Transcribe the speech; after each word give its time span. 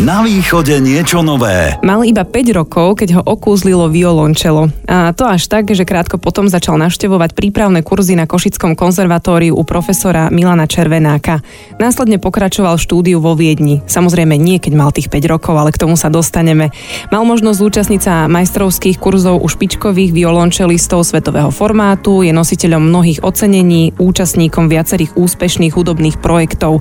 Na 0.00 0.24
východe 0.24 0.80
niečo 0.80 1.20
nové. 1.20 1.76
Mal 1.84 2.00
iba 2.08 2.24
5 2.24 2.56
rokov, 2.56 3.04
keď 3.04 3.20
ho 3.20 3.22
okúzlilo 3.36 3.92
violončelo. 3.92 4.72
A 4.88 5.12
to 5.12 5.28
až 5.28 5.44
tak, 5.44 5.68
že 5.68 5.84
krátko 5.84 6.16
potom 6.16 6.48
začal 6.48 6.80
navštevovať 6.80 7.36
prípravné 7.36 7.84
kurzy 7.84 8.16
na 8.16 8.24
Košickom 8.24 8.80
konzervatóriu 8.80 9.52
u 9.52 9.60
profesora 9.60 10.32
Milana 10.32 10.64
Červenáka. 10.64 11.44
Následne 11.76 12.16
pokračoval 12.16 12.80
štúdiu 12.80 13.20
vo 13.20 13.36
Viedni. 13.36 13.84
Samozrejme 13.84 14.40
nie, 14.40 14.56
keď 14.56 14.72
mal 14.72 14.88
tých 14.88 15.12
5 15.12 15.20
rokov, 15.36 15.52
ale 15.60 15.68
k 15.68 15.84
tomu 15.84 16.00
sa 16.00 16.08
dostaneme. 16.08 16.72
Mal 17.12 17.20
možnosť 17.28 17.60
zúčastniť 17.60 18.00
sa 18.00 18.24
majstrovských 18.24 18.96
kurzov 18.96 19.44
u 19.44 19.52
špičkových 19.52 20.16
violončelistov 20.16 21.04
svetového 21.04 21.52
formátu, 21.52 22.24
je 22.24 22.32
nositeľom 22.32 22.88
mnohých 22.88 23.20
ocenení, 23.20 23.92
účastníkom 24.00 24.72
viacerých 24.72 25.20
úspešných 25.20 25.76
hudobných 25.76 26.24
projektov. 26.24 26.80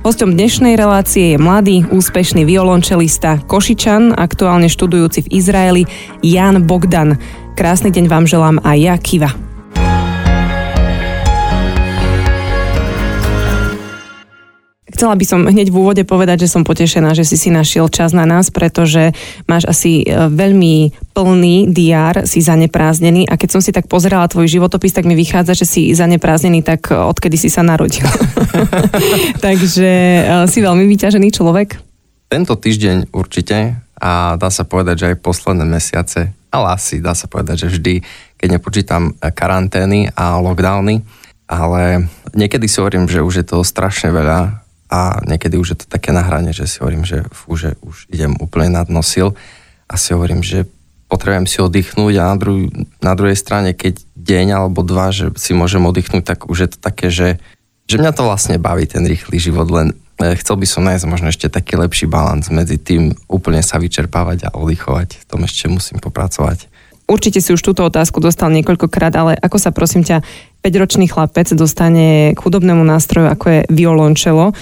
Hostom 0.00 0.32
dnešnej 0.32 0.80
relácie 0.80 1.36
je 1.36 1.38
mladý, 1.38 1.84
úspešný 1.92 2.48
violončelista 2.48 3.36
Košičan, 3.44 4.16
aktuálne 4.16 4.72
študujúci 4.72 5.28
v 5.28 5.44
Izraeli, 5.44 5.84
Jan 6.24 6.64
Bogdan. 6.64 7.20
Krásny 7.52 7.92
deň 7.92 8.08
vám 8.08 8.24
želám 8.24 8.64
aj 8.64 8.78
ja, 8.80 8.96
Kiva. 8.96 9.49
Chcela 15.00 15.16
by 15.16 15.24
som 15.24 15.48
hneď 15.48 15.72
v 15.72 15.80
úvode 15.80 16.04
povedať, 16.04 16.44
že 16.44 16.52
som 16.52 16.60
potešená, 16.60 17.16
že 17.16 17.24
si 17.24 17.40
si 17.40 17.48
našiel 17.48 17.88
čas 17.88 18.12
na 18.12 18.28
nás, 18.28 18.52
pretože 18.52 19.16
máš 19.48 19.64
asi 19.64 20.04
e, 20.04 20.28
veľmi 20.28 20.92
plný 21.16 21.72
diár, 21.72 22.28
si 22.28 22.44
zanepráznený 22.44 23.24
a 23.24 23.40
keď 23.40 23.48
som 23.48 23.64
si 23.64 23.72
tak 23.72 23.88
pozerala 23.88 24.28
tvoj 24.28 24.44
životopis, 24.44 24.92
tak 24.92 25.08
mi 25.08 25.16
vychádza, 25.16 25.56
že 25.56 25.64
si 25.64 25.82
zanepráznený 25.96 26.60
tak 26.60 26.92
e, 26.92 27.00
odkedy 27.00 27.40
si 27.40 27.48
sa 27.48 27.64
narodil. 27.64 28.04
Takže 29.40 29.88
e, 29.88 30.22
si 30.44 30.60
veľmi 30.60 30.84
vyťažený 30.84 31.32
človek? 31.32 31.80
Tento 32.28 32.60
týždeň 32.60 33.08
určite 33.16 33.80
a 33.96 34.36
dá 34.36 34.52
sa 34.52 34.68
povedať, 34.68 35.00
že 35.00 35.08
aj 35.16 35.24
posledné 35.24 35.64
mesiace, 35.64 36.28
ale 36.52 36.76
asi 36.76 37.00
dá 37.00 37.16
sa 37.16 37.24
povedať, 37.24 37.64
že 37.64 37.72
vždy, 37.72 38.04
keď 38.36 38.48
nepočítam 38.52 39.16
karantény 39.16 40.12
a 40.12 40.36
lockdowny, 40.44 41.00
ale 41.48 42.04
niekedy 42.36 42.68
si 42.68 42.84
hovorím, 42.84 43.08
že 43.08 43.24
už 43.24 43.34
je 43.40 43.46
to 43.48 43.64
strašne 43.64 44.12
veľa 44.12 44.59
a 44.90 45.22
niekedy 45.22 45.54
už 45.54 45.68
je 45.72 45.78
to 45.82 45.86
také 45.86 46.10
nahranie, 46.10 46.50
že 46.50 46.66
si 46.66 46.82
hovorím, 46.82 47.06
že 47.06 47.22
fú, 47.30 47.54
že 47.54 47.78
už 47.86 48.10
idem 48.10 48.34
úplne 48.42 48.74
nad 48.74 48.90
nosil 48.90 49.38
a 49.86 49.94
si 49.94 50.10
hovorím, 50.10 50.42
že 50.42 50.66
potrebujem 51.06 51.46
si 51.46 51.58
oddychnúť 51.62 52.14
a 52.18 52.34
na, 52.34 52.36
dru- 52.38 52.70
na 52.98 53.14
druhej 53.14 53.38
strane, 53.38 53.70
keď 53.74 54.02
deň 54.18 54.46
alebo 54.50 54.82
dva, 54.82 55.14
že 55.14 55.30
si 55.38 55.54
môžem 55.54 55.82
oddychnúť, 55.86 56.26
tak 56.26 56.50
už 56.50 56.58
je 56.66 56.68
to 56.74 56.78
také, 56.78 57.10
že, 57.10 57.38
že 57.86 58.02
mňa 58.02 58.14
to 58.14 58.26
vlastne 58.26 58.58
baví 58.58 58.86
ten 58.86 59.06
rýchly 59.06 59.38
život, 59.38 59.70
len 59.70 59.94
e, 60.22 60.34
chcel 60.38 60.58
by 60.58 60.66
som 60.66 60.86
nájsť 60.86 61.10
možno 61.10 61.30
ešte 61.30 61.50
taký 61.50 61.78
lepší 61.78 62.06
balans 62.10 62.50
medzi 62.50 62.78
tým 62.78 63.14
úplne 63.26 63.62
sa 63.62 63.78
vyčerpávať 63.78 64.50
a 64.50 64.54
oddychovať. 64.54 65.22
V 65.22 65.24
tom 65.26 65.42
ešte 65.46 65.66
musím 65.66 65.98
popracovať. 65.98 66.70
Určite 67.10 67.42
si 67.42 67.50
už 67.50 67.58
túto 67.58 67.82
otázku 67.82 68.22
dostal 68.22 68.54
niekoľkokrát, 68.54 69.10
ale 69.18 69.34
ako 69.34 69.58
sa 69.58 69.74
prosím 69.74 70.06
ťa 70.06 70.22
5-ročný 70.62 71.10
chlapec 71.10 71.50
dostane 71.58 72.36
k 72.36 72.38
hudobnému 72.38 72.86
nástroju, 72.86 73.26
ako 73.26 73.46
je 73.50 73.60
violončelo. 73.66 74.54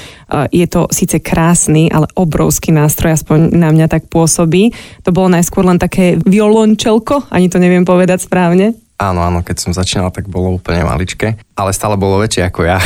Je 0.48 0.64
to 0.64 0.88
síce 0.88 1.20
krásny, 1.20 1.92
ale 1.92 2.08
obrovský 2.16 2.72
nástroj, 2.72 3.20
aspoň 3.20 3.52
na 3.52 3.68
mňa 3.68 3.92
tak 3.92 4.08
pôsobí. 4.08 4.72
To 5.04 5.12
bolo 5.12 5.28
najskôr 5.28 5.68
len 5.68 5.76
také 5.76 6.16
violončelko, 6.24 7.28
ani 7.28 7.52
to 7.52 7.60
neviem 7.60 7.84
povedať 7.84 8.24
správne. 8.24 8.72
Áno, 8.98 9.22
áno, 9.22 9.46
keď 9.46 9.56
som 9.62 9.70
začínal, 9.70 10.10
tak 10.10 10.26
bolo 10.26 10.58
úplne 10.58 10.82
maličké, 10.82 11.38
ale 11.54 11.70
stále 11.70 11.94
bolo 11.94 12.18
väčšie 12.18 12.50
ako 12.50 12.60
ja. 12.66 12.82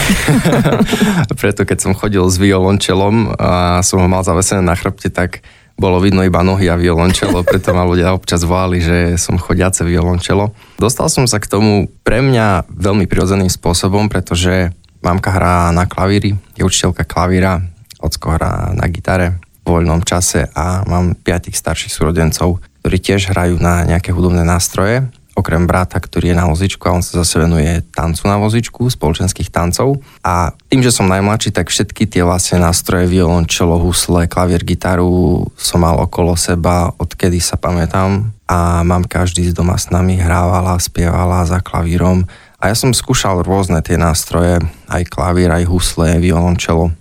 Preto 1.41 1.65
keď 1.65 1.79
som 1.81 1.97
chodil 1.97 2.21
s 2.29 2.37
violončelom 2.37 3.33
a 3.41 3.81
som 3.81 3.97
ho 3.97 4.09
mal 4.13 4.21
zavesené 4.21 4.61
na 4.61 4.77
chrbte, 4.77 5.09
tak 5.09 5.41
bolo 5.77 5.99
vidno 5.99 6.23
iba 6.23 6.45
nohy 6.45 6.71
a 6.71 6.79
violončelo, 6.79 7.43
preto 7.43 7.75
ma 7.75 7.83
ľudia 7.83 8.15
občas 8.15 8.45
volali, 8.47 8.79
že 8.79 9.19
som 9.19 9.41
chodiace 9.41 9.83
violončelo. 9.83 10.53
Dostal 10.79 11.11
som 11.11 11.27
sa 11.27 11.43
k 11.43 11.51
tomu 11.51 11.91
pre 12.07 12.23
mňa 12.23 12.71
veľmi 12.71 13.09
prirodzeným 13.11 13.51
spôsobom, 13.51 14.07
pretože 14.07 14.71
mamka 15.03 15.35
hrá 15.35 15.75
na 15.75 15.85
klavíri, 15.89 16.39
je 16.55 16.63
učiteľka 16.63 17.03
klavíra, 17.09 17.63
ocko 17.99 18.35
hrá 18.35 18.71
na 18.75 18.87
gitare 18.91 19.39
v 19.63 19.79
voľnom 19.79 20.03
čase 20.03 20.51
a 20.55 20.83
mám 20.87 21.15
piatich 21.15 21.55
starších 21.55 21.95
súrodencov, 21.95 22.59
ktorí 22.83 22.99
tiež 22.99 23.31
hrajú 23.31 23.63
na 23.63 23.87
nejaké 23.87 24.11
hudobné 24.11 24.43
nástroje 24.43 25.07
okrem 25.33 25.65
brata, 25.65 25.97
ktorý 25.97 26.33
je 26.33 26.37
na 26.37 26.45
vozičku 26.45 26.85
a 26.85 26.95
on 26.97 27.05
sa 27.05 27.25
zase 27.25 27.41
venuje 27.41 27.81
tancu 27.97 28.29
na 28.29 28.37
vozičku, 28.37 28.85
spoločenských 28.93 29.49
tancov. 29.49 30.05
A 30.21 30.53
tým, 30.69 30.85
že 30.85 30.93
som 30.93 31.09
najmladší, 31.09 31.57
tak 31.57 31.73
všetky 31.73 32.05
tie 32.05 32.23
vlastne 32.23 32.61
nástroje, 32.61 33.09
violončelo, 33.09 33.81
husle, 33.81 34.29
klavier, 34.29 34.61
gitaru 34.61 35.49
som 35.57 35.81
mal 35.81 35.97
okolo 36.05 36.37
seba, 36.37 36.93
odkedy 37.01 37.41
sa 37.41 37.57
pamätám. 37.57 38.29
A 38.45 38.85
mám 38.85 39.09
každý 39.09 39.49
z 39.49 39.57
doma 39.57 39.81
s 39.81 39.89
nami 39.89 40.21
hrávala, 40.21 40.77
spievala 40.77 41.49
za 41.49 41.65
klavírom. 41.65 42.29
A 42.61 42.71
ja 42.71 42.77
som 42.77 42.93
skúšal 42.93 43.41
rôzne 43.41 43.81
tie 43.81 43.97
nástroje, 43.97 44.61
aj 44.87 45.03
klavír, 45.09 45.49
aj 45.49 45.67
husle, 45.67 46.21
violončelo. 46.21 46.93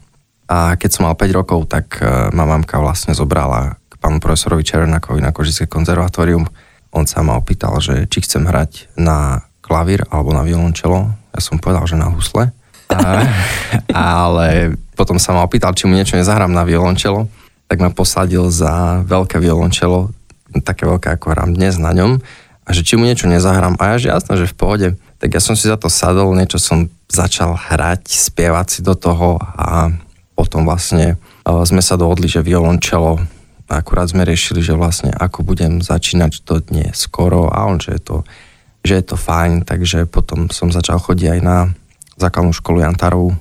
A 0.48 0.80
keď 0.80 0.90
som 0.90 1.04
mal 1.08 1.16
5 1.16 1.38
rokov, 1.38 1.68
tak 1.68 2.00
e, 2.00 2.34
ma 2.36 2.44
mamka 2.44 2.80
vlastne 2.80 3.16
zobrala 3.16 3.80
k 3.88 3.94
pánu 4.02 4.20
profesorovi 4.24 4.68
Černákovi 4.68 5.24
na 5.24 5.32
Kožické 5.32 5.68
konzervatórium, 5.68 6.48
on 6.92 7.08
sa 7.08 7.24
ma 7.24 7.40
opýtal, 7.40 7.80
že 7.80 8.08
či 8.12 8.24
chcem 8.24 8.44
hrať 8.44 8.92
na 9.00 9.48
klavír 9.64 10.04
alebo 10.12 10.36
na 10.36 10.44
violončelo. 10.44 11.12
Ja 11.32 11.40
som 11.40 11.58
povedal, 11.58 11.88
že 11.88 11.96
na 11.96 12.12
husle. 12.12 12.52
A, 12.92 13.24
ale 14.28 14.76
potom 15.00 15.16
sa 15.16 15.32
ma 15.32 15.48
opýtal, 15.48 15.72
či 15.72 15.88
mu 15.88 15.96
niečo 15.96 16.20
nezahrám 16.20 16.52
na 16.52 16.68
violončelo, 16.68 17.32
tak 17.72 17.80
ma 17.80 17.90
posadil 17.90 18.52
za 18.52 19.00
veľké 19.08 19.40
violončelo, 19.40 20.12
také 20.68 20.84
veľké 20.84 21.16
ako 21.16 21.32
hrám 21.32 21.56
dnes 21.56 21.80
na 21.80 21.96
ňom, 21.96 22.20
a 22.68 22.70
že 22.76 22.86
či 22.86 23.00
mu 23.00 23.08
niečo 23.08 23.26
nezahrám. 23.26 23.80
A 23.82 23.96
ja, 23.96 23.96
že 23.98 24.08
jasné, 24.14 24.34
že 24.38 24.52
v 24.52 24.58
pohode. 24.60 24.88
Tak 25.18 25.34
ja 25.34 25.42
som 25.42 25.58
si 25.58 25.66
za 25.66 25.80
to 25.80 25.90
sadol, 25.90 26.36
niečo 26.36 26.62
som 26.62 26.92
začal 27.10 27.58
hrať, 27.58 28.08
spievať 28.12 28.68
si 28.70 28.80
do 28.86 28.94
toho 28.94 29.42
a 29.42 29.92
potom 30.38 30.64
vlastne 30.64 31.16
e, 31.16 31.56
sme 31.66 31.84
sa 31.84 32.00
dohodli, 32.00 32.32
že 32.32 32.46
violončelo 32.46 33.20
akurát 33.72 34.12
sme 34.12 34.28
riešili, 34.28 34.60
že 34.60 34.76
vlastne 34.76 35.16
ako 35.16 35.48
budem 35.48 35.80
začínať 35.80 36.44
to 36.44 36.60
dnes 36.60 37.08
skoro 37.08 37.48
a 37.48 37.64
on, 37.72 37.80
že 37.80 37.96
je 37.96 38.02
to, 38.04 38.18
že 38.84 38.94
je 39.00 39.04
to 39.08 39.16
fajn, 39.16 39.64
takže 39.64 40.10
potom 40.12 40.52
som 40.52 40.74
začal 40.76 41.00
chodiť 41.00 41.40
aj 41.40 41.40
na 41.40 41.58
základnú 42.20 42.52
školu 42.52 42.84
Jantarovú 42.84 43.32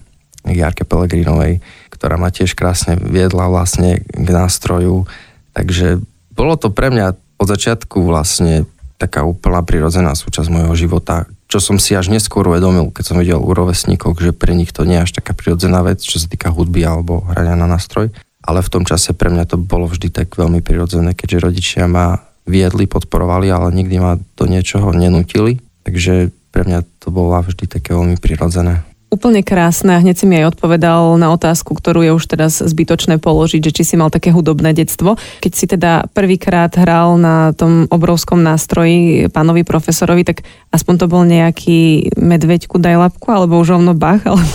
Jarke 0.47 0.87
Pelegrinovej, 0.87 1.59
ktorá 1.91 2.17
ma 2.17 2.31
tiež 2.31 2.55
krásne 2.55 2.97
viedla 2.97 3.51
vlastne 3.51 4.01
k 4.07 4.29
nástroju, 4.31 5.11
takže 5.53 6.01
bolo 6.33 6.55
to 6.55 6.71
pre 6.71 6.89
mňa 6.95 7.19
od 7.37 7.47
začiatku 7.51 8.01
vlastne 8.07 8.65
taká 8.97 9.25
úplná 9.25 9.65
prirodzená 9.65 10.13
súčasť 10.13 10.49
môjho 10.53 10.77
života, 10.77 11.25
čo 11.49 11.59
som 11.59 11.81
si 11.81 11.97
až 11.97 12.13
neskôr 12.13 12.47
uvedomil, 12.47 12.93
keď 12.93 13.05
som 13.05 13.17
videl 13.19 13.41
u 13.41 13.51
rovesníkov, 13.51 14.15
že 14.21 14.37
pre 14.37 14.53
nich 14.53 14.71
to 14.71 14.85
nie 14.87 15.01
je 15.01 15.05
až 15.09 15.13
taká 15.19 15.33
prirodzená 15.33 15.81
vec, 15.83 16.05
čo 16.05 16.21
sa 16.21 16.29
týka 16.29 16.53
hudby 16.53 16.85
alebo 16.85 17.25
hrania 17.33 17.57
na 17.57 17.67
nástroj 17.67 18.13
ale 18.41 18.65
v 18.65 18.73
tom 18.73 18.85
čase 18.89 19.13
pre 19.13 19.29
mňa 19.29 19.45
to 19.49 19.57
bolo 19.61 19.87
vždy 19.87 20.09
tak 20.11 20.33
veľmi 20.35 20.65
prirodzené, 20.65 21.13
keďže 21.13 21.45
rodičia 21.45 21.85
ma 21.87 22.21
viedli, 22.49 22.89
podporovali, 22.89 23.53
ale 23.53 23.71
nikdy 23.71 23.97
ma 24.01 24.17
do 24.17 24.45
niečoho 24.49 24.91
nenutili, 24.97 25.61
takže 25.85 26.33
pre 26.51 26.67
mňa 26.67 26.83
to 26.99 27.15
bolo 27.15 27.37
vždy 27.39 27.71
také 27.71 27.95
veľmi 27.95 28.19
prirodzené. 28.19 28.83
Úplne 29.11 29.43
krásne. 29.43 29.99
Hneď 29.99 30.23
si 30.23 30.25
mi 30.31 30.39
aj 30.39 30.55
odpovedal 30.55 31.19
na 31.19 31.35
otázku, 31.35 31.75
ktorú 31.75 32.07
je 32.07 32.15
už 32.15 32.31
teraz 32.31 32.63
zbytočné 32.63 33.19
položiť, 33.19 33.59
že 33.59 33.75
či 33.75 33.83
si 33.83 33.95
mal 33.99 34.07
také 34.07 34.31
hudobné 34.31 34.71
detstvo. 34.71 35.19
Keď 35.43 35.53
si 35.53 35.67
teda 35.67 36.07
prvýkrát 36.15 36.71
hral 36.79 37.19
na 37.19 37.51
tom 37.51 37.91
obrovskom 37.91 38.39
nástroji 38.39 39.27
pánovi 39.35 39.67
profesorovi, 39.67 40.23
tak 40.23 40.47
aspoň 40.71 40.95
to 40.95 41.07
bol 41.11 41.27
nejaký 41.27 42.15
medveďku 42.15 42.79
daj 42.79 43.11
lapku, 43.11 43.35
alebo 43.35 43.59
už 43.59 43.83
ovno 43.83 43.99
Bach? 43.99 44.23
Alebo... 44.23 44.47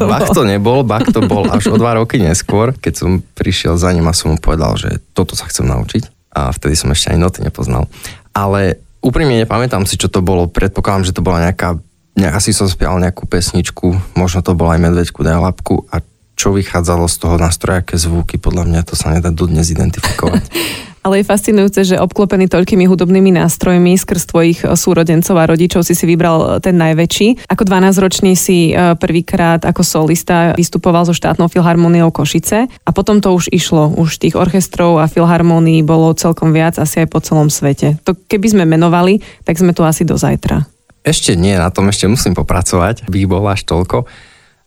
to 0.00 0.04
Bach 0.08 0.32
to 0.32 0.42
nebol, 0.48 0.80
Bach 0.80 1.04
to 1.04 1.20
bol 1.20 1.44
až 1.44 1.68
o 1.68 1.76
dva 1.76 2.00
roky 2.00 2.24
neskôr, 2.24 2.72
keď 2.72 3.04
som 3.04 3.10
prišiel 3.36 3.76
za 3.76 3.92
ním 3.92 4.08
a 4.08 4.16
som 4.16 4.32
mu 4.32 4.40
povedal, 4.40 4.80
že 4.80 4.96
toto 5.12 5.36
sa 5.36 5.44
chcem 5.44 5.68
naučiť. 5.68 6.32
A 6.32 6.56
vtedy 6.56 6.72
som 6.72 6.88
ešte 6.88 7.12
ani 7.12 7.20
noty 7.20 7.44
nepoznal. 7.44 7.84
Ale 8.32 8.80
úprimne 9.04 9.36
nepamätám 9.44 9.84
si, 9.84 10.00
čo 10.00 10.08
to 10.08 10.24
bolo. 10.24 10.48
Predpokladám, 10.48 11.04
že 11.04 11.12
to 11.12 11.20
bola 11.20 11.44
nejaká 11.44 11.76
asi 12.18 12.50
som 12.50 12.66
spieval 12.66 12.98
nejakú 12.98 13.26
pesničku, 13.26 14.16
možno 14.18 14.40
to 14.42 14.58
bola 14.58 14.76
aj 14.76 14.82
Medveďku 14.88 15.20
daj 15.22 15.38
lapku 15.40 15.86
a 15.90 16.02
čo 16.40 16.56
vychádzalo 16.56 17.04
z 17.04 17.16
toho 17.20 17.36
nástroja, 17.36 17.84
aké 17.84 18.00
zvuky, 18.00 18.40
podľa 18.40 18.64
mňa 18.64 18.80
to 18.88 18.96
sa 18.96 19.12
nedá 19.12 19.28
dodnes 19.28 19.68
identifikovať. 19.68 20.48
Ale 21.00 21.20
je 21.20 21.28
fascinujúce, 21.32 21.80
že 21.80 21.96
obklopený 21.96 22.44
toľkými 22.52 22.84
hudobnými 22.84 23.32
nástrojmi 23.32 23.96
skrz 23.96 24.22
tvojich 24.28 24.58
súrodencov 24.76 25.32
a 25.40 25.48
rodičov 25.48 25.80
si 25.80 25.96
si 25.96 26.04
vybral 26.04 26.60
ten 26.60 26.76
najväčší. 26.76 27.48
Ako 27.48 27.64
12-ročný 27.64 28.36
si 28.36 28.72
eh, 28.72 28.92
prvýkrát 29.00 29.64
ako 29.64 29.80
solista 29.80 30.52
vystupoval 30.52 31.08
so 31.08 31.16
štátnou 31.16 31.48
filharmóniou 31.48 32.12
Košice 32.12 32.68
a 32.68 32.90
potom 32.92 33.24
to 33.24 33.32
už 33.32 33.48
išlo. 33.48 33.88
Už 33.96 34.20
tých 34.20 34.36
orchestrov 34.36 35.00
a 35.00 35.08
filharmónií 35.08 35.80
bolo 35.80 36.12
celkom 36.12 36.52
viac 36.52 36.76
asi 36.76 37.04
aj 37.04 37.08
po 37.08 37.24
celom 37.24 37.48
svete. 37.48 37.96
To 38.04 38.12
keby 38.12 38.60
sme 38.60 38.64
menovali, 38.68 39.24
tak 39.48 39.56
sme 39.56 39.72
tu 39.72 39.80
asi 39.88 40.04
do 40.04 40.20
zajtra. 40.20 40.68
Ešte 41.00 41.32
nie, 41.36 41.56
na 41.56 41.72
tom 41.72 41.88
ešte 41.88 42.08
musím 42.08 42.36
popracovať, 42.36 43.08
by 43.08 43.20
bol 43.24 43.44
až 43.48 43.64
toľko, 43.64 44.04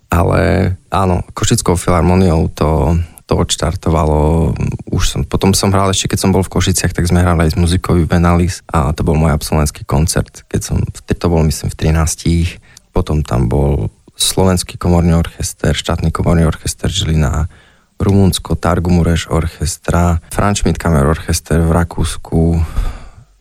ale 0.09 0.73
áno, 0.89 1.21
Košickou 1.33 1.77
filharmoniou 1.77 2.49
to, 2.53 2.97
to 2.97 3.13
to 3.33 3.39
odštartovalo. 3.39 4.51
Už 4.91 5.03
som, 5.09 5.21
potom 5.23 5.55
som 5.55 5.71
hral 5.71 5.89
ešte, 5.89 6.13
keď 6.13 6.19
som 6.21 6.31
bol 6.35 6.43
v 6.43 6.53
Košiciach, 6.53 6.93
tak 6.93 7.09
sme 7.09 7.23
hrali 7.23 7.47
aj 7.47 7.55
s 7.55 7.59
muzikový 7.59 8.05
Venalis 8.05 8.61
a 8.69 8.91
to 8.91 9.01
bol 9.01 9.15
môj 9.15 9.31
absolventský 9.31 9.87
koncert, 9.87 10.43
keď 10.51 10.61
som, 10.61 10.77
to 10.85 11.27
bol 11.31 11.41
myslím 11.41 11.71
v 11.71 11.79
13. 11.97 12.93
Potom 12.93 13.25
tam 13.25 13.49
bol 13.49 13.89
Slovenský 14.13 14.77
komorný 14.77 15.17
orchester, 15.17 15.73
štátny 15.73 16.13
komorný 16.13 16.45
orchester 16.45 16.91
Žilina, 16.91 17.49
Rumunsko, 17.97 18.53
Targumureš 18.53 19.31
orchestra, 19.33 20.21
Frančmit 20.29 20.77
Kamer 20.77 21.07
orchester 21.07 21.63
v 21.63 21.71
Rakúsku, 21.73 22.61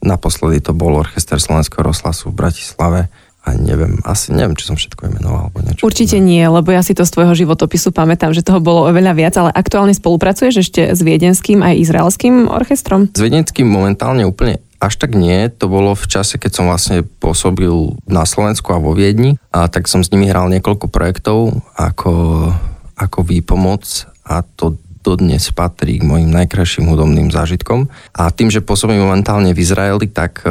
naposledy 0.03 0.61
to 0.61 0.75
bol 0.75 0.99
orchester 0.99 1.39
Slovenského 1.39 1.87
rozhlasu 1.87 2.31
v 2.31 2.39
Bratislave 2.39 3.01
a 3.43 3.59
neviem, 3.59 3.99
asi 4.07 4.31
neviem, 4.31 4.55
či 4.55 4.71
som 4.71 4.79
všetko 4.79 5.11
imenoval. 5.11 5.51
Alebo 5.51 5.59
niečo 5.67 5.83
Určite 5.83 6.23
nie, 6.23 6.47
lebo 6.47 6.71
ja 6.71 6.83
si 6.87 6.95
to 6.95 7.03
z 7.03 7.11
tvojho 7.11 7.35
životopisu 7.35 7.91
pamätám, 7.91 8.31
že 8.31 8.47
toho 8.47 8.63
bolo 8.63 8.87
oveľa 8.87 9.13
viac, 9.19 9.35
ale 9.35 9.51
aktuálne 9.51 9.95
spolupracuješ 9.95 10.55
ešte 10.63 10.83
s 10.95 11.01
viedenským 11.03 11.59
aj 11.59 11.75
izraelským 11.83 12.47
orchestrom? 12.47 13.11
S 13.11 13.19
viedenským 13.19 13.67
momentálne 13.67 14.23
úplne 14.23 14.63
až 14.83 14.99
tak 14.99 15.15
nie, 15.15 15.47
to 15.47 15.71
bolo 15.71 15.95
v 15.95 16.07
čase, 16.11 16.43
keď 16.43 16.51
som 16.51 16.67
vlastne 16.67 17.07
pôsobil 17.07 17.71
na 18.11 18.27
Slovensku 18.27 18.75
a 18.75 18.83
vo 18.83 18.99
Viedni, 18.99 19.39
a 19.55 19.71
tak 19.71 19.87
som 19.87 20.03
s 20.03 20.11
nimi 20.11 20.27
hral 20.27 20.51
niekoľko 20.51 20.91
projektov 20.91 21.63
ako, 21.79 22.51
ako 22.99 23.19
výpomoc 23.23 24.11
a 24.27 24.43
to 24.43 24.75
dodnes 25.03 25.51
patrí 25.51 25.99
k 25.99 26.07
mojim 26.07 26.31
najkrajším 26.31 26.87
hudobným 26.89 27.29
zážitkom. 27.35 27.91
A 28.15 28.31
tým, 28.31 28.49
že 28.49 28.65
pôsobím 28.65 29.03
momentálne 29.03 29.51
v 29.51 29.61
Izraeli, 29.61 30.07
tak 30.07 30.47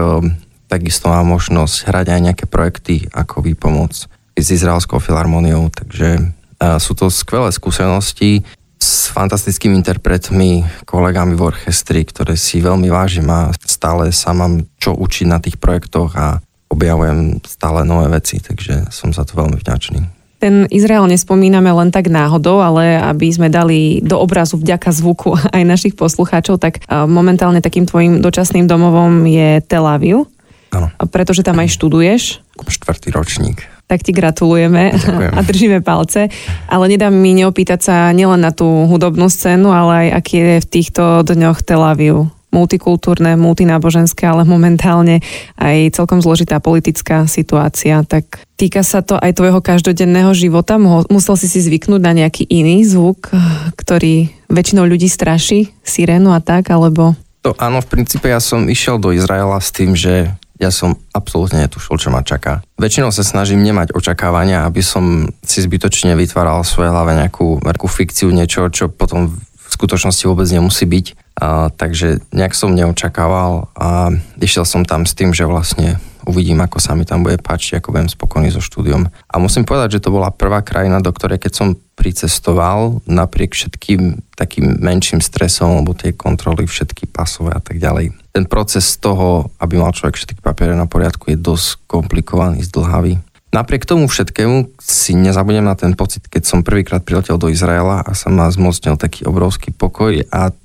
takisto 0.70 1.08
má 1.12 1.24
možnosť 1.24 1.88
hrať 1.88 2.06
aj 2.12 2.20
nejaké 2.22 2.46
projekty 2.48 3.08
ako 3.16 3.44
výpomoc 3.44 4.08
s 4.36 4.48
Izraelskou 4.48 5.00
filharmóniou, 5.04 5.68
takže 5.72 6.32
sú 6.80 6.94
to 6.94 7.10
skvelé 7.10 7.50
skúsenosti 7.52 8.46
s 8.82 9.10
fantastickými 9.14 9.78
interpretmi, 9.78 10.66
kolegami 10.86 11.36
v 11.36 11.54
orchestri, 11.54 12.06
ktoré 12.06 12.40
si 12.40 12.64
veľmi 12.64 12.88
vážim 12.90 13.28
a 13.30 13.52
stále 13.66 14.10
sa 14.14 14.34
mám 14.34 14.66
čo 14.80 14.96
učiť 14.96 15.28
na 15.30 15.38
tých 15.44 15.58
projektoch 15.62 16.14
a 16.18 16.42
objavujem 16.72 17.44
stále 17.44 17.84
nové 17.84 18.08
veci, 18.10 18.40
takže 18.40 18.88
som 18.90 19.12
za 19.12 19.28
to 19.28 19.36
veľmi 19.36 19.60
vďačný. 19.60 20.21
Ten 20.42 20.66
Izrael 20.74 21.06
nespomíname 21.06 21.70
len 21.70 21.94
tak 21.94 22.10
náhodou, 22.10 22.66
ale 22.66 22.98
aby 22.98 23.30
sme 23.30 23.54
dali 23.54 24.02
do 24.02 24.18
obrazu 24.18 24.58
vďaka 24.58 24.90
zvuku 24.90 25.38
aj 25.56 25.62
našich 25.62 25.94
poslucháčov, 25.94 26.58
tak 26.58 26.82
momentálne 26.90 27.62
takým 27.62 27.86
tvojim 27.86 28.26
dočasným 28.26 28.66
domovom 28.66 29.22
je 29.30 29.62
Tel 29.70 29.86
Aviv. 29.86 30.26
Áno. 30.72 30.88
Pretože 31.12 31.44
tam 31.44 31.60
aj 31.60 31.70
študuješ. 31.78 32.22
Štvrtý 32.58 33.12
ročník. 33.12 33.68
Tak 33.92 34.08
ti 34.08 34.16
gratulujeme 34.16 34.92
Ďakujem. 34.96 35.32
a 35.38 35.40
držíme 35.44 35.80
palce. 35.84 36.32
Ale 36.72 36.90
nedá 36.90 37.12
mi 37.12 37.38
neopýtať 37.38 37.80
sa 37.84 37.96
nielen 38.16 38.42
na 38.42 38.56
tú 38.56 38.66
hudobnú 38.88 39.28
scénu, 39.28 39.70
ale 39.70 40.10
aj 40.10 40.24
aký 40.24 40.36
je 40.40 40.56
v 40.64 40.68
týchto 40.72 41.04
dňoch 41.28 41.62
Tel 41.62 41.84
Aviv 41.84 42.32
multikultúrne, 42.52 43.40
multináboženské, 43.40 44.28
ale 44.28 44.44
momentálne 44.44 45.24
aj 45.56 45.96
celkom 45.96 46.20
zložitá 46.20 46.60
politická 46.60 47.26
situácia. 47.26 48.04
Tak 48.04 48.44
týka 48.60 48.84
sa 48.84 49.00
to 49.00 49.16
aj 49.16 49.40
tvojho 49.40 49.64
každodenného 49.64 50.36
života? 50.36 50.76
Musel 51.08 51.36
si 51.40 51.48
si 51.48 51.64
zvyknúť 51.64 52.02
na 52.04 52.12
nejaký 52.12 52.46
iný 52.52 52.84
zvuk, 52.84 53.32
ktorý 53.80 54.30
väčšinou 54.52 54.84
ľudí 54.84 55.08
straší, 55.08 55.72
sirénu 55.82 56.36
a 56.36 56.44
tak, 56.44 56.70
alebo... 56.70 57.16
To 57.42 57.58
áno, 57.58 57.82
v 57.82 57.90
princípe 57.90 58.30
ja 58.30 58.38
som 58.38 58.70
išiel 58.70 59.02
do 59.02 59.10
Izraela 59.10 59.58
s 59.58 59.74
tým, 59.74 59.98
že 59.98 60.30
ja 60.62 60.70
som 60.70 60.94
absolútne 61.10 61.66
netušil, 61.66 61.98
čo 61.98 62.14
ma 62.14 62.22
čaká. 62.22 62.62
Väčšinou 62.78 63.10
sa 63.10 63.26
snažím 63.26 63.66
nemať 63.66 63.98
očakávania, 63.98 64.70
aby 64.70 64.86
som 64.86 65.26
si 65.42 65.58
zbytočne 65.58 66.14
vytváral 66.14 66.62
v 66.62 66.70
svojej 66.70 66.94
hlave 66.94 67.18
nejakú, 67.18 67.66
nejakú 67.66 67.90
fikciu, 67.90 68.30
niečo, 68.30 68.70
čo 68.70 68.94
potom 68.94 69.34
v 69.34 69.70
skutočnosti 69.74 70.22
vôbec 70.30 70.46
nemusí 70.54 70.86
byť. 70.86 71.21
A, 71.42 71.74
takže 71.74 72.22
nejak 72.30 72.54
som 72.54 72.78
neočakával 72.78 73.74
a 73.74 74.14
išiel 74.38 74.62
som 74.62 74.86
tam 74.86 75.10
s 75.10 75.18
tým, 75.18 75.34
že 75.34 75.50
vlastne 75.50 75.98
uvidím, 76.30 76.62
ako 76.62 76.78
sa 76.78 76.94
mi 76.94 77.02
tam 77.02 77.26
bude 77.26 77.42
páčiť, 77.42 77.82
ako 77.82 77.98
budem 77.98 78.10
spokojný 78.10 78.54
so 78.54 78.62
štúdiom. 78.62 79.10
A 79.10 79.36
musím 79.42 79.66
povedať, 79.66 79.98
že 79.98 80.04
to 80.06 80.14
bola 80.14 80.30
prvá 80.30 80.62
krajina, 80.62 81.02
do 81.02 81.10
ktorej 81.10 81.42
keď 81.42 81.54
som 81.58 81.68
pricestoval, 81.98 83.02
napriek 83.10 83.54
všetkým 83.54 84.22
takým 84.38 84.82
menším 84.82 85.22
stresom, 85.22 85.82
alebo 85.82 85.98
tie 85.98 86.14
kontroly 86.14 86.66
všetky 86.66 87.10
pasové 87.10 87.54
a 87.54 87.62
tak 87.62 87.78
ďalej. 87.82 88.14
Ten 88.34 88.46
proces 88.46 88.98
toho, 88.98 89.50
aby 89.58 89.78
mal 89.78 89.94
človek 89.94 90.18
všetky 90.18 90.40
papiere 90.42 90.78
na 90.78 90.86
poriadku, 90.86 91.30
je 91.34 91.38
dosť 91.38 91.90
komplikovaný, 91.90 92.66
zdlhavý. 92.66 93.22
Napriek 93.52 93.84
tomu 93.84 94.08
všetkému 94.08 94.80
si 94.80 95.12
nezabudnem 95.12 95.68
na 95.68 95.76
ten 95.76 95.92
pocit, 95.92 96.24
keď 96.32 96.48
som 96.48 96.64
prvýkrát 96.64 97.04
priletel 97.04 97.36
do 97.36 97.52
Izraela 97.52 98.00
a 98.00 98.16
sa 98.16 98.32
ma 98.32 98.48
zmocnil 98.48 98.96
taký 98.96 99.28
obrovský 99.28 99.76
pokoj 99.76 100.24
a 100.32 100.56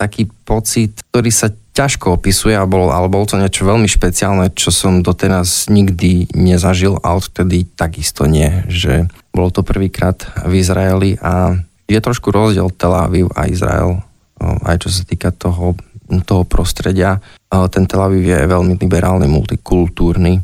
taký 0.00 0.32
pocit, 0.48 0.96
ktorý 1.12 1.28
sa 1.28 1.52
ťažko 1.52 2.16
opisuje, 2.16 2.56
ale 2.56 2.64
bol, 2.64 2.88
ale 2.88 3.12
bol 3.12 3.28
to 3.28 3.36
niečo 3.36 3.68
veľmi 3.68 3.84
špeciálne, 3.84 4.48
čo 4.56 4.72
som 4.72 5.04
doteraz 5.04 5.68
nikdy 5.68 6.32
nezažil 6.32 6.96
a 7.04 7.12
odtedy 7.12 7.68
takisto 7.76 8.24
nie, 8.24 8.64
že 8.72 9.12
bolo 9.28 9.52
to 9.52 9.60
prvýkrát 9.60 10.16
v 10.48 10.64
Izraeli 10.64 11.20
a 11.20 11.60
je 11.84 12.00
trošku 12.00 12.32
rozdiel 12.32 12.72
Tel 12.72 12.96
Aviv 12.96 13.28
a 13.36 13.44
Izrael, 13.44 14.00
aj 14.40 14.76
čo 14.82 14.88
sa 14.88 15.04
týka 15.04 15.36
toho, 15.36 15.76
toho 16.24 16.42
prostredia. 16.48 17.20
Ten 17.52 17.84
Tel 17.84 18.00
Aviv 18.00 18.24
je 18.24 18.40
veľmi 18.40 18.80
liberálny, 18.80 19.28
multikultúrny, 19.28 20.40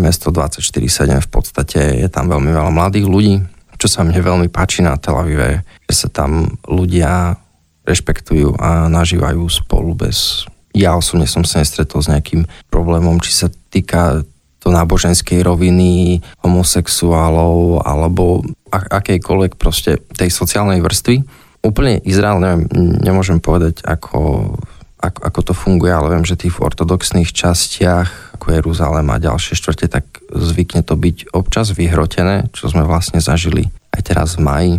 mesto 0.00 0.32
24-7 0.32 1.18
v 1.18 1.30
podstate 1.30 2.00
je 2.02 2.08
tam 2.08 2.30
veľmi 2.30 2.50
veľa 2.50 2.70
mladých 2.70 3.06
ľudí, 3.10 3.34
čo 3.74 3.86
sa 3.90 4.06
mne 4.06 4.22
veľmi 4.22 4.48
páči 4.50 4.86
na 4.86 4.94
Tel 4.98 5.18
Avive, 5.18 5.66
že 5.90 6.06
sa 6.06 6.08
tam 6.10 6.56
ľudia 6.66 7.36
rešpektujú 7.84 8.56
a 8.58 8.88
nažívajú 8.88 9.44
spolu 9.48 9.94
bez... 9.94 10.48
Ja 10.74 10.98
osobne 10.98 11.30
som 11.30 11.46
sa 11.46 11.62
nestretol 11.62 12.02
s 12.02 12.10
nejakým 12.10 12.50
problémom, 12.66 13.22
či 13.22 13.30
sa 13.30 13.48
týka 13.70 14.26
to 14.58 14.72
náboženskej 14.72 15.44
roviny, 15.44 16.24
homosexuálov 16.40 17.84
alebo 17.84 18.40
akejkoľvek 18.72 19.60
proste 19.60 20.00
tej 20.16 20.32
sociálnej 20.32 20.80
vrstvy. 20.80 21.20
Úplne 21.60 22.00
Izrael, 22.08 22.40
neviem, 22.40 22.64
nemôžem 23.04 23.38
povedať, 23.44 23.84
ako, 23.84 24.56
ako, 24.98 25.20
ako 25.20 25.40
to 25.44 25.52
funguje, 25.52 25.92
ale 25.92 26.16
viem, 26.16 26.24
že 26.24 26.40
tých 26.40 26.56
v 26.56 26.64
ortodoxných 26.64 27.28
častiach, 27.28 28.40
ako 28.40 28.56
Jeruzalém 28.56 29.06
a 29.12 29.20
ďalšie 29.20 29.52
štvrte, 29.52 29.86
tak 29.92 30.04
zvykne 30.32 30.80
to 30.80 30.96
byť 30.96 31.36
občas 31.36 31.70
vyhrotené, 31.76 32.48
čo 32.56 32.72
sme 32.72 32.88
vlastne 32.88 33.20
zažili 33.20 33.68
aj 33.92 34.00
teraz 34.10 34.40
v 34.40 34.48
maji 34.48 34.72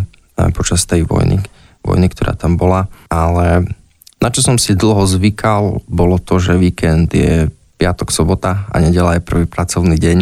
počas 0.52 0.84
tej 0.84 1.06
vojny 1.06 1.40
vojny, 1.86 2.10
ktorá 2.10 2.34
tam 2.34 2.58
bola, 2.58 2.90
ale 3.06 3.70
na 4.18 4.28
čo 4.34 4.42
som 4.42 4.58
si 4.58 4.74
dlho 4.74 5.06
zvykal, 5.06 5.86
bolo 5.86 6.18
to, 6.18 6.42
že 6.42 6.58
víkend 6.58 7.14
je 7.14 7.46
piatok, 7.78 8.10
sobota 8.10 8.66
a 8.72 8.76
nedela 8.82 9.14
je 9.14 9.22
prvý 9.22 9.46
pracovný 9.46 9.94
deň 10.00 10.18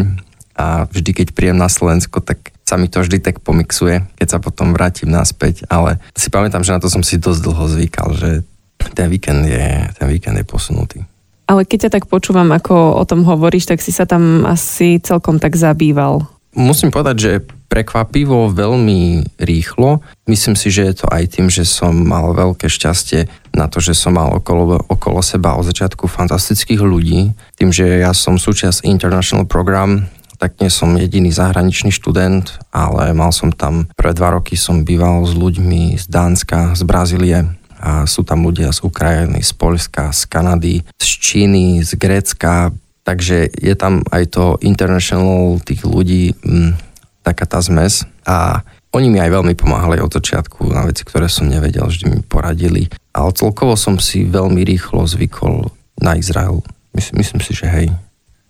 a 0.55 0.87
vždy, 0.87 1.11
keď 1.25 1.27
príjem 1.33 1.59
na 1.59 1.73
Slovensko, 1.73 2.23
tak 2.23 2.55
sa 2.65 2.77
mi 2.81 2.89
to 2.89 3.03
vždy 3.03 3.21
tak 3.21 3.43
pomixuje, 3.43 4.07
keď 4.17 4.29
sa 4.29 4.39
potom 4.39 4.77
vrátim 4.77 5.11
naspäť, 5.11 5.67
ale 5.67 6.01
si 6.15 6.31
pamätám, 6.31 6.63
že 6.63 6.75
na 6.75 6.81
to 6.83 6.93
som 6.93 7.03
si 7.03 7.19
dosť 7.19 7.41
dlho 7.43 7.65
zvykal, 7.71 8.09
že 8.15 8.31
ten 8.95 9.09
víkend 9.09 9.49
je, 9.49 9.89
ten 9.97 10.07
víkend 10.09 10.37
je 10.39 10.47
posunutý. 10.47 10.99
Ale 11.45 11.69
keď 11.69 11.89
ťa 11.89 11.95
tak 12.01 12.05
počúvam, 12.09 12.49
ako 12.57 12.97
o 12.97 13.05
tom 13.05 13.21
hovoríš, 13.29 13.69
tak 13.69 13.85
si 13.85 13.93
sa 13.93 14.09
tam 14.09 14.49
asi 14.49 14.97
celkom 15.05 15.37
tak 15.37 15.61
zabýval. 15.61 16.25
Musím 16.57 16.89
povedať, 16.89 17.17
že 17.21 17.31
prekvapivo 17.75 18.55
veľmi 18.55 19.35
rýchlo. 19.43 19.99
Myslím 20.31 20.55
si, 20.55 20.71
že 20.71 20.87
je 20.87 20.95
to 21.03 21.11
aj 21.11 21.35
tým, 21.35 21.51
že 21.51 21.67
som 21.67 21.91
mal 21.91 22.31
veľké 22.31 22.71
šťastie 22.71 23.27
na 23.51 23.67
to, 23.67 23.83
že 23.83 23.99
som 23.99 24.15
mal 24.15 24.31
okolo, 24.31 24.79
okolo 24.87 25.19
seba 25.27 25.59
od 25.59 25.67
začiatku 25.67 26.07
fantastických 26.07 26.79
ľudí. 26.79 27.35
Tým, 27.59 27.75
že 27.75 27.99
ja 27.99 28.15
som 28.15 28.39
súčasť 28.39 28.87
International 28.87 29.43
Program, 29.43 30.07
tak 30.39 30.63
nie 30.63 30.71
som 30.71 30.95
jediný 30.95 31.35
zahraničný 31.35 31.91
študent, 31.91 32.63
ale 32.71 33.11
mal 33.11 33.35
som 33.35 33.51
tam, 33.51 33.91
prvé 33.99 34.15
dva 34.15 34.39
roky 34.39 34.55
som 34.55 34.87
býval 34.87 35.27
s 35.27 35.35
ľuďmi 35.35 35.99
z 35.99 36.07
Dánska, 36.07 36.79
z 36.79 36.83
Brazílie, 36.87 37.43
a 37.85 38.09
sú 38.09 38.25
tam 38.25 38.49
ľudia 38.49 38.73
z 38.73 38.81
Ukrajiny, 38.81 39.45
z 39.45 39.53
Polska, 39.61 40.09
z 40.15 40.25
Kanady, 40.31 40.81
z 40.97 41.09
Číny, 41.21 41.85
z 41.85 42.01
Grécka, 42.01 42.73
takže 43.05 43.53
je 43.53 43.75
tam 43.77 44.01
aj 44.09 44.25
to 44.33 44.45
international 44.65 45.61
tých 45.61 45.85
ľudí, 45.85 46.33
mm, 46.33 46.94
taká 47.25 47.49
tá 47.49 47.59
zmes 47.65 48.05
a 48.29 48.61
oni 48.95 49.11
mi 49.11 49.19
aj 49.19 49.33
veľmi 49.35 49.59
pomáhali 49.59 49.99
od 49.99 50.13
začiatku 50.13 50.71
na 50.71 50.87
veci, 50.87 51.03
ktoré 51.03 51.27
som 51.27 51.51
nevedel, 51.51 51.91
vždy 51.91 52.07
mi 52.15 52.21
poradili. 52.23 52.87
Ale 53.11 53.35
celkovo 53.35 53.75
som 53.75 53.99
si 53.99 54.23
veľmi 54.23 54.63
rýchlo 54.63 55.03
zvykol 55.03 55.67
na 55.99 56.15
Izrael. 56.15 56.63
Myslím, 56.95 57.27
myslím 57.27 57.41
si, 57.43 57.53
že 57.59 57.67
hej. 57.67 57.87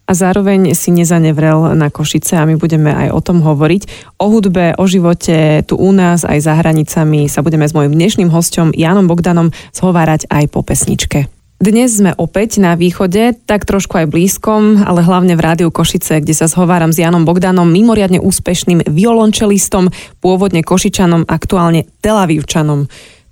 A 0.04 0.12
zároveň 0.12 0.76
si 0.76 0.93
nezanevrel 0.93 1.73
na 1.73 1.88
Košice 1.88 2.37
a 2.37 2.45
my 2.45 2.61
budeme 2.61 2.93
aj 2.93 3.09
o 3.09 3.25
tom 3.25 3.40
hovoriť. 3.40 4.12
O 4.21 4.28
hudbe, 4.28 4.76
o 4.76 4.85
živote 4.85 5.64
tu 5.64 5.81
u 5.81 5.90
nás 5.97 6.28
aj 6.28 6.45
za 6.45 6.52
hranicami 6.61 7.25
sa 7.25 7.40
budeme 7.40 7.64
s 7.64 7.73
mojim 7.73 7.97
dnešným 7.97 8.28
hostom 8.28 8.69
Janom 8.76 9.09
Bogdanom 9.09 9.49
zhovárať 9.73 10.28
aj 10.28 10.45
po 10.52 10.61
pesničke. 10.61 11.25
Dnes 11.64 11.97
sme 11.97 12.12
opäť 12.21 12.61
na 12.61 12.76
východe, 12.76 13.33
tak 13.49 13.64
trošku 13.64 13.97
aj 13.97 14.12
blízkom, 14.12 14.85
ale 14.85 15.00
hlavne 15.00 15.33
v 15.33 15.40
rádiu 15.40 15.73
Košice, 15.73 16.21
kde 16.21 16.37
sa 16.37 16.44
zhováram 16.44 16.92
s 16.92 17.00
Janom 17.00 17.25
Bogdanom, 17.25 17.64
mimoriadne 17.64 18.21
úspešným 18.21 18.85
violončelistom, 18.85 19.88
pôvodne 20.21 20.61
Košičanom, 20.61 21.25
aktuálne 21.25 21.88
Telavivčanom. 22.04 22.85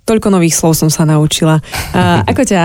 Toľko 0.09 0.33
nových 0.33 0.57
slov 0.57 0.73
som 0.73 0.89
sa 0.89 1.05
naučila. 1.05 1.61
A 1.93 2.19
ako 2.33 2.41
ťa, 2.41 2.63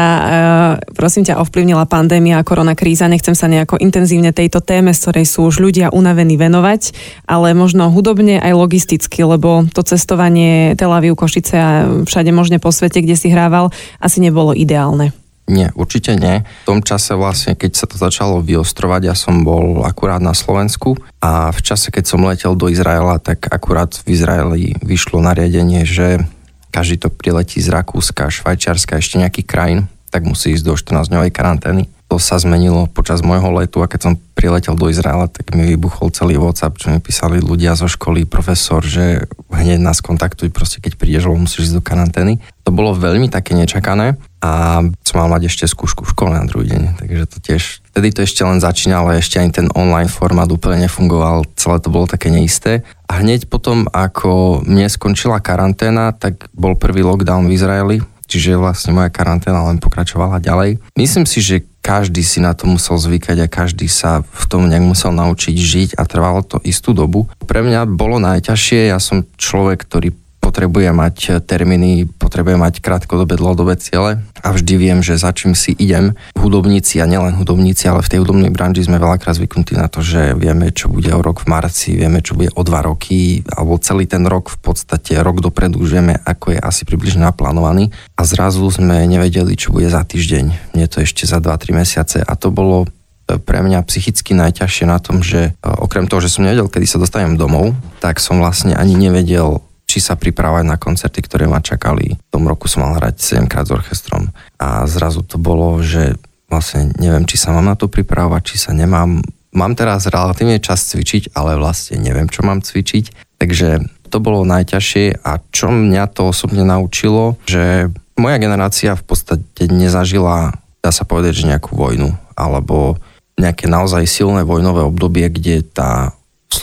prosím 0.96 1.28
ťa, 1.28 1.36
ovplyvnila 1.36 1.84
pandémia 1.84 2.40
a 2.40 2.46
koronakríza? 2.48 3.04
Nechcem 3.04 3.36
sa 3.36 3.44
nejako 3.44 3.76
intenzívne 3.76 4.32
tejto 4.32 4.64
téme, 4.64 4.96
z 4.96 5.04
ktorej 5.04 5.28
sú 5.28 5.52
už 5.52 5.60
ľudia 5.60 5.92
unavení 5.92 6.40
venovať, 6.40 6.96
ale 7.28 7.52
možno 7.52 7.92
hudobne 7.92 8.40
aj 8.40 8.56
logisticky, 8.56 9.20
lebo 9.20 9.68
to 9.76 9.84
cestovanie 9.84 10.72
Tel 10.80 10.96
Aviv, 10.96 11.12
Košice 11.12 11.54
a 11.60 11.68
všade 12.08 12.32
možne 12.32 12.56
po 12.56 12.72
svete, 12.72 13.04
kde 13.04 13.20
si 13.20 13.28
hrával, 13.28 13.68
asi 14.00 14.24
nebolo 14.24 14.56
ideálne. 14.56 15.12
Nie, 15.48 15.72
určite 15.72 16.12
nie. 16.12 16.44
V 16.64 16.68
tom 16.68 16.80
čase 16.84 17.16
vlastne, 17.16 17.56
keď 17.56 17.72
sa 17.72 17.86
to 17.88 17.96
začalo 17.96 18.44
vyostrovať, 18.44 19.00
ja 19.08 19.16
som 19.16 19.48
bol 19.48 19.80
akurát 19.80 20.20
na 20.20 20.36
Slovensku 20.36 21.00
a 21.24 21.48
v 21.48 21.60
čase, 21.64 21.88
keď 21.88 22.04
som 22.04 22.20
letel 22.28 22.52
do 22.52 22.68
Izraela, 22.68 23.16
tak 23.16 23.48
akurát 23.48 23.96
v 24.04 24.12
Izraeli 24.12 24.76
vyšlo 24.84 25.24
nariadenie, 25.24 25.88
že 25.88 26.20
každý 26.68 27.00
to 27.00 27.08
priletí 27.08 27.64
z 27.64 27.72
Rakúska, 27.72 28.28
Švajčiarska, 28.28 29.00
ešte 29.00 29.16
nejaký 29.16 29.42
krajín, 29.48 29.88
tak 30.12 30.28
musí 30.28 30.52
ísť 30.52 30.64
do 30.68 30.76
14-dňovej 30.76 31.32
karantény 31.32 31.88
to 32.08 32.16
sa 32.16 32.40
zmenilo 32.40 32.88
počas 32.88 33.20
môjho 33.20 33.52
letu 33.52 33.84
a 33.84 33.90
keď 33.90 34.00
som 34.00 34.12
priletel 34.32 34.72
do 34.80 34.88
Izraela, 34.88 35.28
tak 35.28 35.52
mi 35.52 35.68
vybuchol 35.76 36.08
celý 36.08 36.40
WhatsApp, 36.40 36.80
čo 36.80 36.88
mi 36.88 37.04
písali 37.04 37.36
ľudia 37.36 37.76
zo 37.76 37.84
školy, 37.84 38.24
profesor, 38.24 38.80
že 38.80 39.28
hneď 39.52 39.76
nás 39.76 40.00
kontaktuj, 40.00 40.48
proste 40.48 40.80
keď 40.80 40.96
prídeš, 40.96 41.28
lebo 41.28 41.44
musíš 41.44 41.68
ísť 41.68 41.76
do 41.76 41.82
karantény. 41.84 42.40
To 42.64 42.72
bolo 42.72 42.96
veľmi 42.96 43.28
také 43.28 43.52
nečakané 43.52 44.16
a 44.40 44.80
som 45.04 45.16
mal 45.20 45.28
mať 45.28 45.52
ešte 45.52 45.68
skúšku 45.68 46.08
v 46.08 46.12
škole 46.16 46.32
na 46.32 46.48
druhý 46.48 46.72
deň, 46.72 46.96
takže 46.96 47.24
to 47.28 47.36
tiež, 47.44 47.62
vtedy 47.92 48.08
to 48.16 48.24
ešte 48.24 48.40
len 48.40 48.56
začínalo, 48.56 49.12
ešte 49.12 49.36
ani 49.36 49.52
ten 49.52 49.68
online 49.76 50.08
formát 50.08 50.48
úplne 50.48 50.88
nefungoval, 50.88 51.44
celé 51.60 51.76
to 51.84 51.92
bolo 51.92 52.08
také 52.08 52.32
neisté. 52.32 52.88
A 53.04 53.20
hneď 53.20 53.52
potom, 53.52 53.84
ako 53.92 54.64
mne 54.64 54.88
skončila 54.88 55.44
karanténa, 55.44 56.16
tak 56.16 56.48
bol 56.56 56.72
prvý 56.72 57.04
lockdown 57.04 57.44
v 57.50 57.56
Izraeli, 57.56 57.96
čiže 58.28 58.60
vlastne 58.60 58.96
moja 58.96 59.12
karanténa 59.12 59.64
len 59.68 59.80
pokračovala 59.80 60.40
ďalej. 60.40 60.80
Myslím 60.96 61.24
si, 61.24 61.40
že 61.40 61.64
každý 61.88 62.20
si 62.20 62.44
na 62.44 62.52
to 62.52 62.68
musel 62.68 63.00
zvykať 63.00 63.48
a 63.48 63.48
každý 63.48 63.88
sa 63.88 64.20
v 64.20 64.44
tom 64.44 64.68
nejak 64.68 64.84
musel 64.84 65.08
naučiť 65.08 65.56
žiť 65.56 65.90
a 65.96 66.04
trvalo 66.04 66.44
to 66.44 66.60
istú 66.68 66.92
dobu. 66.92 67.32
Pre 67.40 67.64
mňa 67.64 67.88
bolo 67.88 68.20
najťažšie, 68.20 68.92
ja 68.92 69.00
som 69.00 69.24
človek, 69.40 69.88
ktorý 69.88 70.12
potrebuje 70.44 70.92
mať 70.92 71.16
termíny, 71.48 72.04
potrebuje 72.28 72.60
mať 72.60 72.74
krátkodobé, 72.84 73.40
dlhodobé 73.40 73.80
ciele 73.80 74.20
a 74.44 74.52
vždy 74.52 74.74
viem, 74.76 75.00
že 75.00 75.16
za 75.16 75.32
čím 75.32 75.56
si 75.56 75.72
idem. 75.72 76.12
Hudobníci 76.36 77.00
a 77.00 77.08
nielen 77.08 77.40
hudobníci, 77.40 77.88
ale 77.88 78.04
v 78.04 78.12
tej 78.12 78.18
hudobnej 78.20 78.52
branži 78.52 78.84
sme 78.84 79.00
veľakrát 79.00 79.40
zvyknutí 79.40 79.72
na 79.72 79.88
to, 79.88 80.04
že 80.04 80.36
vieme, 80.36 80.68
čo 80.68 80.92
bude 80.92 81.08
o 81.08 81.24
rok 81.24 81.48
v 81.48 81.48
marci, 81.48 81.96
vieme, 81.96 82.20
čo 82.20 82.36
bude 82.36 82.52
o 82.52 82.60
dva 82.60 82.84
roky, 82.84 83.40
alebo 83.48 83.80
celý 83.80 84.04
ten 84.04 84.28
rok 84.28 84.52
v 84.52 84.58
podstate 84.60 85.16
rok 85.24 85.40
dopredu 85.40 85.80
vieme, 85.80 86.20
ako 86.20 86.52
je 86.52 86.60
asi 86.60 86.84
približne 86.84 87.24
naplánovaný 87.24 87.88
a 88.12 88.22
zrazu 88.28 88.68
sme 88.68 89.08
nevedeli, 89.08 89.56
čo 89.56 89.72
bude 89.72 89.88
za 89.88 90.04
týždeň. 90.04 90.76
Nie 90.76 90.86
to 90.92 91.00
ešte 91.00 91.24
za 91.24 91.40
2-3 91.40 91.72
mesiace 91.72 92.18
a 92.20 92.32
to 92.36 92.52
bolo 92.52 92.84
e, 92.84 93.40
pre 93.40 93.64
mňa 93.64 93.80
psychicky 93.88 94.36
najťažšie 94.36 94.84
na 94.84 95.00
tom, 95.00 95.24
že 95.24 95.56
e, 95.56 95.64
okrem 95.64 96.04
toho, 96.04 96.20
že 96.20 96.28
som 96.28 96.44
nevedel, 96.44 96.68
kedy 96.68 96.84
sa 96.84 97.00
dostanem 97.00 97.40
domov, 97.40 97.72
tak 98.04 98.20
som 98.20 98.36
vlastne 98.36 98.76
ani 98.76 98.92
nevedel, 98.92 99.64
či 99.88 100.04
sa 100.04 100.20
pripravať 100.20 100.64
na 100.68 100.76
koncerty, 100.76 101.24
ktoré 101.24 101.48
ma 101.48 101.64
čakali. 101.64 102.12
V 102.12 102.30
tom 102.30 102.44
roku 102.44 102.68
som 102.68 102.84
mal 102.84 103.00
hrať 103.00 103.40
7 103.40 103.48
krát 103.48 103.64
s 103.64 103.72
orchestrom 103.72 104.28
a 104.60 104.84
zrazu 104.84 105.24
to 105.24 105.40
bolo, 105.40 105.80
že 105.80 106.20
vlastne 106.52 106.92
neviem, 107.00 107.24
či 107.24 107.40
sa 107.40 107.56
mám 107.56 107.64
na 107.64 107.72
to 107.72 107.88
pripravovať, 107.88 108.42
či 108.44 108.56
sa 108.60 108.76
nemám. 108.76 109.24
Mám 109.56 109.72
teraz 109.80 110.04
relatívne 110.04 110.60
čas 110.60 110.84
cvičiť, 110.92 111.32
ale 111.32 111.56
vlastne 111.56 111.96
neviem, 111.96 112.28
čo 112.28 112.44
mám 112.44 112.60
cvičiť. 112.60 113.40
Takže 113.40 113.68
to 114.12 114.18
bolo 114.20 114.44
najťažšie 114.44 115.24
a 115.24 115.40
čo 115.48 115.72
mňa 115.72 116.04
to 116.12 116.28
osobne 116.28 116.68
naučilo, 116.68 117.40
že 117.48 117.88
moja 118.20 118.36
generácia 118.36 118.92
v 118.92 119.04
podstate 119.04 119.72
nezažila, 119.72 120.52
dá 120.84 120.90
sa 120.92 121.08
povedať, 121.08 121.44
že 121.44 121.48
nejakú 121.48 121.76
vojnu 121.76 122.12
alebo 122.36 123.00
nejaké 123.38 123.70
naozaj 123.70 124.04
silné 124.10 124.42
vojnové 124.42 124.82
obdobie, 124.82 125.30
kde 125.30 125.62
tá 125.62 126.12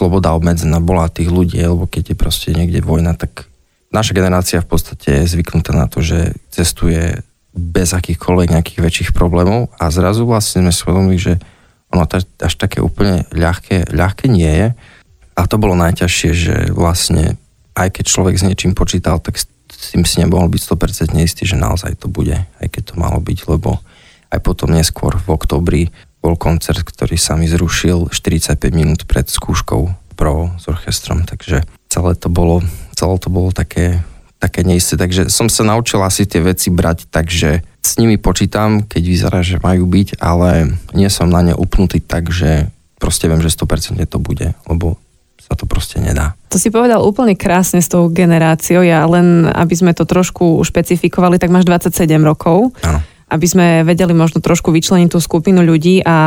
sloboda 0.05 0.37
obmedzená 0.37 0.77
bola 0.77 1.09
tých 1.09 1.33
ľudí, 1.33 1.57
lebo 1.65 1.89
keď 1.89 2.13
je 2.13 2.21
proste 2.21 2.53
niekde 2.53 2.85
vojna, 2.85 3.17
tak 3.17 3.49
naša 3.89 4.13
generácia 4.13 4.61
v 4.61 4.69
podstate 4.69 5.25
je 5.25 5.33
zvyknutá 5.33 5.73
na 5.73 5.89
to, 5.89 6.05
že 6.05 6.37
cestuje 6.53 7.25
bez 7.57 7.89
akýchkoľvek 7.89 8.53
nejakých 8.53 8.79
väčších 8.85 9.09
problémov 9.17 9.73
a 9.81 9.89
zrazu 9.89 10.29
vlastne 10.29 10.61
sme 10.61 10.69
svedomili, 10.69 11.17
že 11.17 11.33
ono 11.89 12.05
až 12.21 12.53
také 12.53 12.85
úplne 12.85 13.25
ľahké, 13.33 13.89
ľahké 13.89 14.29
nie 14.29 14.45
je. 14.45 14.67
A 15.33 15.41
to 15.49 15.57
bolo 15.57 15.73
najťažšie, 15.73 16.31
že 16.37 16.55
vlastne 16.69 17.41
aj 17.73 17.97
keď 17.97 18.05
človek 18.05 18.35
s 18.37 18.45
niečím 18.45 18.77
počítal, 18.77 19.17
tak 19.17 19.41
s 19.41 19.49
tým 19.89 20.05
si 20.05 20.21
nemohol 20.21 20.53
byť 20.53 20.61
100% 20.69 21.17
istý, 21.17 21.49
že 21.49 21.57
naozaj 21.57 21.97
to 21.97 22.13
bude, 22.13 22.37
aj 22.37 22.67
keď 22.69 22.93
to 22.93 23.01
malo 23.01 23.17
byť, 23.17 23.39
lebo 23.49 23.81
aj 24.29 24.39
potom 24.45 24.69
neskôr 24.69 25.17
v 25.17 25.27
oktobri 25.33 25.81
bol 26.25 26.33
koncert, 26.33 26.81
ktorý 26.81 27.21
sa 27.21 27.37
mi 27.37 27.45
zrušil 27.45 28.09
45 28.09 28.57
minút 28.73 29.05
pred 29.05 29.29
skúškou 29.29 29.93
pro 30.17 30.49
s 30.57 30.65
orchestrom, 30.65 31.21
takže 31.29 31.61
celé 31.85 32.11
to 32.17 32.33
bolo, 32.33 32.65
celé 32.97 33.15
to 33.21 33.29
bolo 33.29 33.53
také, 33.53 34.01
také 34.41 34.65
neisté, 34.65 34.97
takže 34.97 35.29
som 35.29 35.45
sa 35.53 35.61
naučil 35.61 36.01
asi 36.01 36.25
tie 36.25 36.41
veci 36.41 36.73
brať, 36.73 37.05
takže 37.13 37.61
s 37.61 37.91
nimi 38.01 38.17
počítam, 38.17 38.81
keď 38.81 39.03
vyzerá, 39.05 39.39
že 39.45 39.61
majú 39.61 39.85
byť, 39.85 40.17
ale 40.17 40.73
nie 40.97 41.13
som 41.13 41.29
na 41.29 41.45
ne 41.45 41.53
upnutý 41.53 42.01
tak, 42.01 42.33
že 42.33 42.73
proste 42.97 43.29
viem, 43.29 43.45
že 43.45 43.53
100% 43.53 44.01
to 44.09 44.17
bude, 44.17 44.57
lebo 44.65 44.97
sa 45.37 45.53
to 45.53 45.69
proste 45.69 46.01
nedá. 46.01 46.33
To 46.49 46.57
si 46.57 46.73
povedal 46.73 47.05
úplne 47.05 47.37
krásne 47.37 47.77
s 47.77 47.85
tou 47.85 48.09
generáciou. 48.09 48.81
Ja 48.81 49.05
len, 49.05 49.45
aby 49.45 49.77
sme 49.77 49.93
to 49.93 50.09
trošku 50.09 50.65
špecifikovali, 50.65 51.37
tak 51.37 51.53
máš 51.53 51.69
27 51.69 52.09
rokov. 52.25 52.73
Áno 52.81 53.05
aby 53.25 53.45
sme 53.49 53.67
vedeli 53.81 54.13
možno 54.13 54.37
trošku 54.37 54.69
vyčleniť 54.69 55.09
tú 55.09 55.19
skupinu 55.19 55.65
ľudí 55.65 56.05
a 56.05 56.17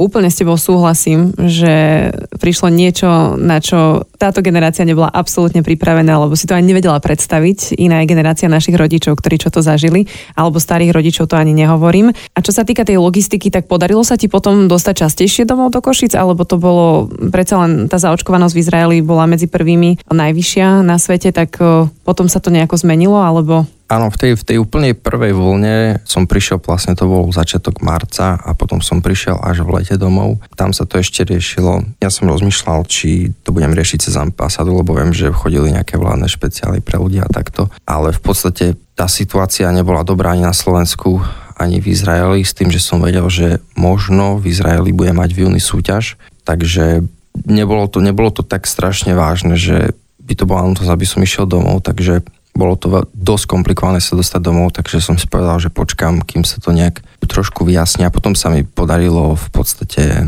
úplne 0.00 0.32
s 0.32 0.40
tebou 0.40 0.56
súhlasím, 0.56 1.36
že 1.36 2.08
prišlo 2.40 2.72
niečo, 2.72 3.36
na 3.36 3.60
čo 3.60 4.08
táto 4.16 4.40
generácia 4.40 4.88
nebola 4.88 5.12
absolútne 5.12 5.60
pripravená, 5.60 6.16
lebo 6.16 6.32
si 6.34 6.48
to 6.48 6.56
ani 6.56 6.72
nevedela 6.72 6.96
predstaviť. 6.98 7.76
Iná 7.76 8.00
je 8.02 8.10
generácia 8.10 8.48
našich 8.48 8.74
rodičov, 8.74 9.20
ktorí 9.20 9.36
čo 9.36 9.52
to 9.52 9.60
zažili, 9.60 10.08
alebo 10.34 10.56
starých 10.56 10.96
rodičov 10.96 11.28
to 11.28 11.36
ani 11.36 11.52
nehovorím. 11.52 12.16
A 12.32 12.38
čo 12.40 12.50
sa 12.50 12.64
týka 12.64 12.88
tej 12.88 12.96
logistiky, 12.96 13.52
tak 13.52 13.68
podarilo 13.68 14.00
sa 14.00 14.16
ti 14.16 14.26
potom 14.26 14.66
dostať 14.66 15.04
častejšie 15.04 15.44
domov 15.44 15.70
do 15.70 15.84
Košic, 15.84 16.16
alebo 16.16 16.48
to 16.48 16.56
bolo 16.56 17.12
predsa 17.28 17.60
len 17.60 17.92
tá 17.92 18.00
zaočkovanosť 18.00 18.54
v 18.56 18.62
Izraeli 18.64 18.96
bola 19.04 19.28
medzi 19.28 19.46
prvými 19.46 20.08
najvyššia 20.08 20.82
na 20.82 20.96
svete, 20.96 21.30
tak 21.30 21.60
potom 22.02 22.26
sa 22.26 22.40
to 22.40 22.48
nejako 22.48 22.80
zmenilo, 22.80 23.20
alebo 23.20 23.68
Áno, 23.88 24.12
v 24.12 24.20
tej, 24.20 24.32
v 24.36 24.44
tej 24.44 24.56
úplnej 24.60 24.92
prvej 24.92 25.32
vlne 25.32 26.04
som 26.04 26.28
prišiel, 26.28 26.60
vlastne 26.60 26.92
to 26.92 27.08
bol 27.08 27.24
začiatok 27.32 27.80
marca 27.80 28.36
a 28.36 28.52
potom 28.52 28.84
som 28.84 29.00
prišiel 29.00 29.40
až 29.40 29.64
v 29.64 29.80
lete 29.80 29.96
domov. 29.96 30.44
Tam 30.60 30.76
sa 30.76 30.84
to 30.84 31.00
ešte 31.00 31.24
riešilo. 31.24 31.80
Ja 32.04 32.12
som 32.12 32.28
rozmýšľal, 32.28 32.84
či 32.84 33.32
to 33.48 33.56
budem 33.56 33.72
riešiť 33.72 33.98
cez 34.04 34.14
ambasádu, 34.20 34.76
lebo 34.76 34.92
viem, 34.92 35.16
že 35.16 35.32
chodili 35.32 35.72
nejaké 35.72 35.96
vládne 35.96 36.28
špeciály 36.28 36.84
pre 36.84 37.00
ľudí 37.00 37.24
a 37.24 37.32
takto. 37.32 37.72
Ale 37.88 38.12
v 38.12 38.20
podstate 38.20 38.76
tá 38.92 39.08
situácia 39.08 39.72
nebola 39.72 40.04
dobrá 40.04 40.36
ani 40.36 40.44
na 40.44 40.52
Slovensku, 40.52 41.24
ani 41.56 41.80
v 41.80 41.96
Izraeli, 41.96 42.44
s 42.44 42.52
tým, 42.52 42.68
že 42.68 42.84
som 42.84 43.00
vedel, 43.00 43.24
že 43.32 43.64
možno 43.72 44.36
v 44.36 44.52
Izraeli 44.52 44.92
bude 44.92 45.16
mať 45.16 45.32
v 45.32 45.48
júni 45.48 45.64
súťaž, 45.64 46.20
takže 46.44 47.08
nebolo 47.48 47.88
to, 47.88 48.04
nebolo 48.04 48.28
to 48.28 48.44
tak 48.44 48.68
strašne 48.68 49.16
vážne, 49.16 49.56
že 49.56 49.96
by 50.22 50.34
to 50.36 50.44
bola 50.44 50.68
nutnosť, 50.68 50.92
aby 50.92 51.06
som 51.08 51.24
išiel 51.24 51.48
domov, 51.48 51.80
takže 51.80 52.20
bolo 52.58 52.74
to 52.74 53.06
dosť 53.14 53.44
komplikované 53.46 54.02
sa 54.02 54.18
dostať 54.18 54.40
domov, 54.42 54.74
takže 54.74 54.98
som 54.98 55.14
si 55.14 55.30
povedal, 55.30 55.62
že 55.62 55.70
počkám, 55.70 56.26
kým 56.26 56.42
sa 56.42 56.58
to 56.58 56.74
nejak 56.74 56.98
trošku 57.22 57.62
vyjasní 57.62 58.02
a 58.02 58.10
potom 58.10 58.34
sa 58.34 58.50
mi 58.50 58.66
podarilo 58.66 59.38
v 59.38 59.48
podstate 59.54 60.26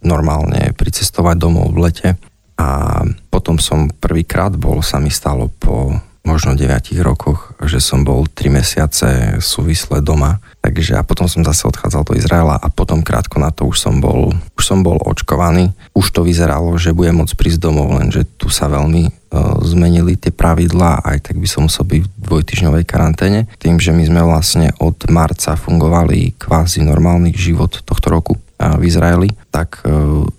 normálne 0.00 0.72
pricestovať 0.72 1.36
domov 1.36 1.76
v 1.76 1.78
lete 1.84 2.08
a 2.56 3.02
potom 3.28 3.60
som 3.60 3.92
prvýkrát 3.92 4.56
bol, 4.56 4.80
sa 4.80 4.96
mi 4.96 5.12
stalo 5.12 5.52
po 5.60 5.92
možno 6.26 6.58
9 6.58 6.90
rokoch, 7.06 7.54
že 7.62 7.78
som 7.78 8.02
bol 8.02 8.26
3 8.26 8.50
mesiace 8.50 9.08
súvisle 9.38 10.02
doma. 10.02 10.42
Takže 10.58 10.98
a 10.98 11.06
potom 11.06 11.30
som 11.30 11.46
zase 11.46 11.70
odchádzal 11.70 12.02
do 12.02 12.18
Izraela 12.18 12.58
a 12.58 12.66
potom 12.66 13.06
krátko 13.06 13.38
na 13.38 13.54
to 13.54 13.70
už 13.70 13.78
som 13.78 14.02
bol, 14.02 14.34
už 14.58 14.64
som 14.66 14.82
bol 14.82 14.98
očkovaný. 15.06 15.70
Už 15.94 16.10
to 16.10 16.26
vyzeralo, 16.26 16.74
že 16.74 16.90
budem 16.90 17.22
môcť 17.22 17.38
prísť 17.38 17.62
domov, 17.62 17.94
lenže 17.94 18.26
tu 18.26 18.50
sa 18.50 18.66
veľmi 18.66 19.25
zmenili 19.64 20.16
tie 20.16 20.32
pravidlá, 20.32 21.04
aj 21.04 21.30
tak 21.30 21.36
by 21.40 21.48
som 21.48 21.66
musel 21.66 21.84
byť 21.86 22.00
v 22.02 22.10
dvojtyžňovej 22.20 22.84
karanténe. 22.84 23.50
Tým, 23.58 23.80
že 23.80 23.94
my 23.94 24.04
sme 24.06 24.20
vlastne 24.24 24.72
od 24.82 24.96
marca 25.08 25.54
fungovali 25.54 26.36
kvázi 26.36 26.84
normálny 26.84 27.34
život 27.34 27.82
tohto 27.82 28.08
roku 28.12 28.34
v 28.56 28.88
Izraeli, 28.88 29.28
tak 29.52 29.84
e, 29.84 29.92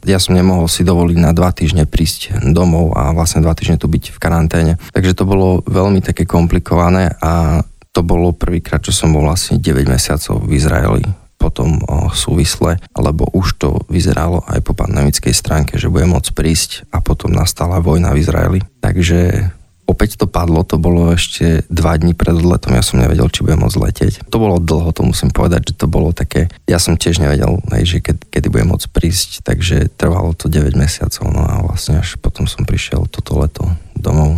ja 0.10 0.18
som 0.18 0.34
nemohol 0.34 0.66
si 0.66 0.82
dovoliť 0.82 1.18
na 1.22 1.38
dva 1.38 1.54
týždne 1.54 1.86
prísť 1.86 2.50
domov 2.50 2.98
a 2.98 3.14
vlastne 3.14 3.46
dva 3.46 3.54
týždne 3.54 3.78
tu 3.78 3.86
byť 3.86 4.10
v 4.10 4.18
karanténe. 4.18 4.74
Takže 4.90 5.14
to 5.14 5.30
bolo 5.30 5.62
veľmi 5.70 6.02
také 6.02 6.26
komplikované 6.26 7.14
a 7.22 7.62
to 7.94 8.02
bolo 8.02 8.34
prvýkrát, 8.34 8.82
čo 8.82 8.90
som 8.90 9.14
bol 9.14 9.30
vlastne 9.30 9.62
9 9.62 9.86
mesiacov 9.86 10.42
v 10.42 10.58
Izraeli 10.58 11.27
potom 11.48 11.80
súvisle, 12.12 12.84
lebo 12.92 13.32
už 13.32 13.56
to 13.56 13.70
vyzeralo 13.88 14.44
aj 14.52 14.60
po 14.68 14.76
pandemickej 14.76 15.32
stránke, 15.32 15.80
že 15.80 15.88
bude 15.88 16.04
môcť 16.04 16.36
prísť 16.36 16.84
a 16.92 17.00
potom 17.00 17.32
nastala 17.32 17.80
vojna 17.80 18.12
v 18.12 18.20
Izraeli. 18.20 18.60
Takže 18.84 19.52
Opäť 19.88 20.20
to 20.20 20.28
padlo, 20.28 20.68
to 20.68 20.76
bolo 20.76 21.16
ešte 21.16 21.64
dva 21.72 21.96
dní 21.96 22.12
pred 22.12 22.36
odletom, 22.36 22.76
ja 22.76 22.84
som 22.84 23.00
nevedel, 23.00 23.32
či 23.32 23.48
budem 23.48 23.64
môcť 23.64 23.80
letieť. 23.80 24.14
To 24.28 24.36
bolo 24.36 24.60
dlho, 24.60 24.92
to 24.92 25.08
musím 25.08 25.32
povedať, 25.32 25.72
že 25.72 25.80
to 25.80 25.88
bolo 25.88 26.12
také, 26.12 26.52
ja 26.68 26.76
som 26.76 27.00
tiež 27.00 27.24
nevedel, 27.24 27.64
hej, 27.72 27.96
že 27.96 27.98
keď, 28.04 28.20
kedy 28.28 28.48
budem 28.52 28.76
môcť 28.76 28.92
prísť, 28.92 29.48
takže 29.48 29.88
trvalo 29.96 30.36
to 30.36 30.52
9 30.52 30.76
mesiacov, 30.76 31.32
no 31.32 31.40
a 31.40 31.64
vlastne 31.64 32.04
až 32.04 32.20
potom 32.20 32.52
som 32.52 32.68
prišiel 32.68 33.08
toto 33.08 33.40
leto 33.40 33.64
domov. 33.96 34.36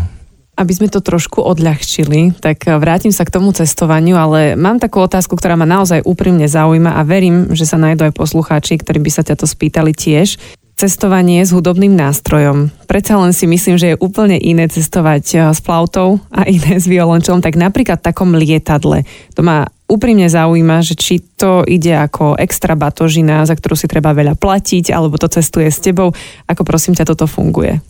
Aby 0.59 0.75
sme 0.75 0.91
to 0.91 0.99
trošku 0.99 1.39
odľahčili, 1.39 2.35
tak 2.43 2.67
vrátim 2.67 3.15
sa 3.15 3.23
k 3.23 3.31
tomu 3.31 3.55
cestovaniu, 3.55 4.19
ale 4.19 4.59
mám 4.59 4.75
takú 4.75 4.99
otázku, 4.99 5.39
ktorá 5.39 5.55
ma 5.55 5.63
naozaj 5.63 6.03
úprimne 6.03 6.51
zaujíma 6.51 6.99
a 6.99 7.01
verím, 7.07 7.55
že 7.55 7.63
sa 7.63 7.79
nájdú 7.79 8.11
aj 8.11 8.19
poslucháči, 8.19 8.75
ktorí 8.75 8.99
by 8.99 9.07
sa 9.07 9.23
ťa 9.23 9.39
to 9.39 9.47
spýtali 9.47 9.95
tiež 9.95 10.35
cestovanie 10.79 11.43
s 11.43 11.51
hudobným 11.51 11.91
nástrojom. 11.91 12.71
Predsa 12.87 13.19
len 13.19 13.35
si 13.35 13.43
myslím, 13.43 13.75
že 13.75 13.87
je 13.93 13.99
úplne 13.99 14.39
iné 14.39 14.71
cestovať 14.71 15.23
eh, 15.35 15.39
s 15.51 15.59
flautou 15.59 16.23
a 16.31 16.47
iné 16.55 16.79
s 16.79 16.87
violončelom, 16.87 17.43
tak 17.43 17.59
napríklad 17.59 17.99
v 17.99 18.07
takom 18.07 18.31
lietadle. 18.31 19.03
To 19.35 19.43
ma 19.43 19.67
úprimne 19.91 20.31
zaujíma, 20.31 20.79
že 20.79 20.95
či 20.95 21.19
to 21.35 21.67
ide 21.67 21.91
ako 21.99 22.39
extra 22.39 22.79
batožina, 22.79 23.43
za 23.43 23.59
ktorú 23.59 23.75
si 23.75 23.91
treba 23.91 24.15
veľa 24.15 24.39
platiť, 24.39 24.95
alebo 24.95 25.19
to 25.19 25.27
cestuje 25.27 25.67
s 25.67 25.83
tebou. 25.83 26.15
Ako 26.47 26.63
prosím 26.63 26.95
ťa 26.95 27.09
toto 27.09 27.27
funguje? 27.27 27.83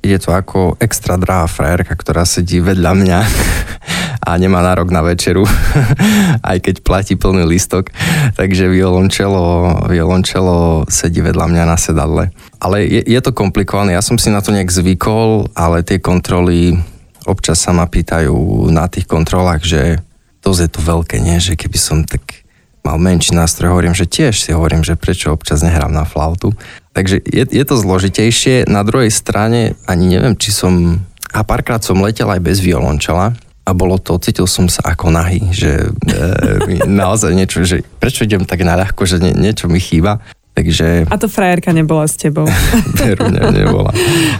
Je 0.00 0.16
to 0.16 0.32
ako 0.32 0.80
extra 0.80 1.20
drahá 1.20 1.44
frajerka, 1.44 1.92
ktorá 1.92 2.24
sedí 2.24 2.60
vedľa 2.60 2.92
mňa 2.96 3.20
a 4.28 4.30
nemá 4.40 4.64
nárok 4.64 4.88
na 4.92 5.04
večeru, 5.04 5.44
aj 6.50 6.58
keď 6.60 6.74
platí 6.80 7.14
plný 7.16 7.44
listok. 7.44 7.92
Takže 8.36 8.68
violončelo, 8.72 9.76
violončelo 9.88 10.88
sedí 10.88 11.20
vedľa 11.20 11.46
mňa 11.48 11.64
na 11.68 11.76
sedadle. 11.76 12.24
Ale 12.60 12.84
je, 12.84 13.00
je 13.04 13.20
to 13.20 13.32
komplikované, 13.36 13.96
ja 13.96 14.04
som 14.04 14.16
si 14.16 14.32
na 14.32 14.40
to 14.40 14.52
nejak 14.52 14.72
zvykol, 14.72 15.52
ale 15.56 15.84
tie 15.84 16.00
kontroly 16.00 16.76
občas 17.28 17.60
sa 17.60 17.76
ma 17.76 17.84
pýtajú 17.84 18.68
na 18.72 18.88
tých 18.88 19.04
kontrolách, 19.04 19.62
že 19.64 19.82
to 20.40 20.56
je 20.56 20.68
to 20.72 20.80
veľké, 20.80 21.20
nie? 21.20 21.36
že 21.36 21.52
keby 21.52 21.76
som 21.76 22.02
tak 22.08 22.39
mal 22.90 22.98
menší 22.98 23.38
nástroj, 23.38 23.70
hovorím, 23.70 23.94
že 23.94 24.10
tiež 24.10 24.34
si 24.34 24.50
hovorím, 24.50 24.82
že 24.82 24.98
prečo 24.98 25.30
občas 25.30 25.62
nehrám 25.62 25.94
na 25.94 26.02
flautu. 26.02 26.50
Takže 26.90 27.22
je, 27.22 27.46
je 27.46 27.64
to 27.64 27.78
zložitejšie. 27.78 28.66
Na 28.66 28.82
druhej 28.82 29.14
strane 29.14 29.78
ani 29.86 30.18
neviem, 30.18 30.34
či 30.34 30.50
som... 30.50 30.98
A 31.30 31.46
párkrát 31.46 31.78
som 31.78 32.02
letel 32.02 32.26
aj 32.26 32.42
bez 32.42 32.58
violončela 32.58 33.38
a 33.62 33.70
bolo 33.70 34.02
to, 34.02 34.18
cítil 34.18 34.50
som 34.50 34.66
sa 34.66 34.82
ako 34.82 35.14
nahý, 35.14 35.38
že 35.54 35.94
e, 36.10 36.82
naozaj 36.90 37.30
niečo, 37.30 37.62
že 37.62 37.86
prečo 38.02 38.26
idem 38.26 38.42
tak 38.42 38.66
naľahko, 38.66 39.06
že 39.06 39.22
nie, 39.22 39.30
niečo 39.38 39.70
mi 39.70 39.78
chýba. 39.78 40.18
Takže... 40.60 41.08
A 41.08 41.16
to 41.16 41.24
frajerka 41.24 41.72
nebola 41.72 42.04
s 42.04 42.20
tebou. 42.20 42.44
Veru, 43.00 43.32
ne, 43.32 43.40
nebola. 43.48 43.88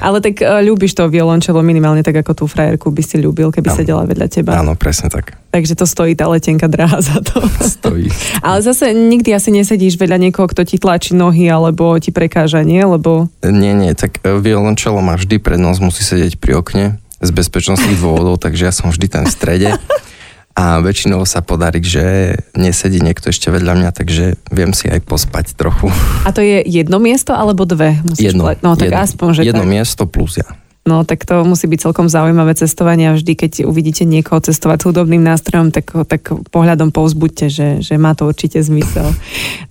Ale 0.05 0.21
tak 0.21 0.45
uh, 0.45 0.61
ľúbiš 0.61 0.93
to 0.93 1.09
violončelo 1.09 1.65
minimálne 1.65 2.05
tak, 2.05 2.21
ako 2.21 2.33
tú 2.37 2.45
frajerku 2.45 2.93
by 2.93 3.01
si 3.01 3.17
ľúbil, 3.17 3.49
keby 3.49 3.73
ano. 3.73 3.79
sedela 3.81 4.03
vedľa 4.05 4.27
teba. 4.29 4.61
Áno, 4.61 4.77
presne 4.77 5.09
tak. 5.09 5.41
Takže 5.49 5.73
to 5.81 5.89
stojí 5.89 6.13
tá 6.13 6.29
letenka 6.29 6.69
drahá 6.69 7.01
za 7.01 7.25
to. 7.25 7.41
Stojí. 7.65 8.13
Ale 8.47 8.61
zase 8.61 8.93
nikdy 8.93 9.33
asi 9.33 9.49
nesedíš 9.49 9.97
vedľa 9.97 10.29
niekoho, 10.29 10.45
kto 10.45 10.69
ti 10.69 10.77
tlačí 10.77 11.17
nohy 11.17 11.49
alebo 11.49 11.97
ti 11.97 12.13
prekáža, 12.13 12.61
nie? 12.61 12.85
Lebo... 12.85 13.33
Nie, 13.41 13.73
nie, 13.73 13.97
tak 13.97 14.21
e, 14.21 14.37
violončelo 14.37 15.01
má 15.01 15.17
vždy 15.17 15.41
prednosť, 15.41 15.81
musí 15.81 16.05
sedieť 16.05 16.37
pri 16.37 16.61
okne 16.61 16.85
z 17.25 17.31
bezpečnostných 17.33 17.97
dôvodov, 17.97 18.37
takže 18.37 18.69
ja 18.69 18.73
som 18.77 18.93
vždy 18.93 19.09
ten 19.09 19.25
v 19.25 19.33
strede. 19.33 19.71
a 20.55 20.83
väčšinou 20.83 21.23
sa 21.25 21.41
podarí, 21.41 21.79
že 21.81 22.37
nesedí 22.53 23.01
niekto 23.01 23.31
ešte 23.31 23.49
vedľa 23.49 23.75
mňa, 23.81 23.91
takže 23.95 24.35
viem 24.51 24.75
si 24.75 24.91
aj 24.91 25.01
pospať 25.07 25.55
trochu. 25.57 25.89
A 26.27 26.35
to 26.35 26.43
je 26.43 26.61
jedno 26.67 26.99
miesto 26.99 27.33
alebo 27.33 27.65
dve? 27.65 27.97
Musíš 28.05 28.35
jedno. 28.35 28.51
No 28.61 28.75
tak 28.75 28.91
jedno, 28.93 29.01
aspoň, 29.01 29.29
že 29.33 29.41
Jedno 29.47 29.65
tak. 29.65 29.73
miesto 29.73 30.03
plus 30.11 30.37
ja. 30.37 30.49
No 30.81 31.05
tak 31.05 31.29
to 31.29 31.45
musí 31.45 31.69
byť 31.69 31.93
celkom 31.93 32.09
zaujímavé 32.09 32.57
cestovanie 32.57 33.13
a 33.13 33.15
vždy, 33.15 33.37
keď 33.37 33.53
uvidíte 33.69 34.09
niekoho 34.09 34.41
cestovať 34.41 34.81
s 34.81 34.87
hudobným 34.89 35.21
nástrojom, 35.21 35.77
tak, 35.77 35.93
tak 36.09 36.33
pohľadom 36.49 36.89
povzbuďte, 36.89 37.47
že, 37.53 37.69
že 37.85 38.01
má 38.01 38.17
to 38.17 38.25
určite 38.25 38.57
zmysel. 38.65 39.13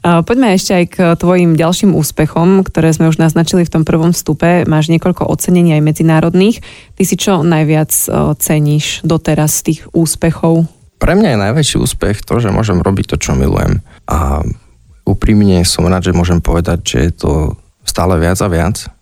Poďme 0.05 0.53
ešte 0.53 0.71
aj 0.77 0.85
k 0.85 0.97
tvojim 1.17 1.57
ďalším 1.57 1.97
úspechom, 1.97 2.61
ktoré 2.61 2.93
sme 2.93 3.09
už 3.09 3.17
naznačili 3.17 3.65
v 3.65 3.73
tom 3.73 3.83
prvom 3.89 4.13
vstupe. 4.13 4.69
Máš 4.69 4.93
niekoľko 4.93 5.25
ocenení 5.25 5.73
aj 5.73 5.81
medzinárodných. 5.81 6.61
Ty 6.93 7.03
si 7.03 7.15
čo 7.17 7.41
najviac 7.41 7.89
ceníš 8.37 9.01
doteraz 9.01 9.65
z 9.65 9.73
tých 9.73 9.81
úspechov? 9.89 10.69
Pre 11.01 11.13
mňa 11.17 11.29
je 11.33 11.43
najväčší 11.49 11.77
úspech 11.81 12.21
to, 12.21 12.37
že 12.37 12.53
môžem 12.53 12.85
robiť 12.85 13.05
to, 13.09 13.17
čo 13.17 13.33
milujem. 13.33 13.81
A 14.05 14.45
úprimne 15.09 15.65
som 15.65 15.89
rád, 15.89 16.05
že 16.05 16.13
môžem 16.13 16.37
povedať, 16.37 16.85
že 16.85 16.97
je 17.09 17.11
to 17.17 17.31
stále 17.81 18.13
viac 18.21 18.37
a 18.45 18.45
viac 18.45 18.98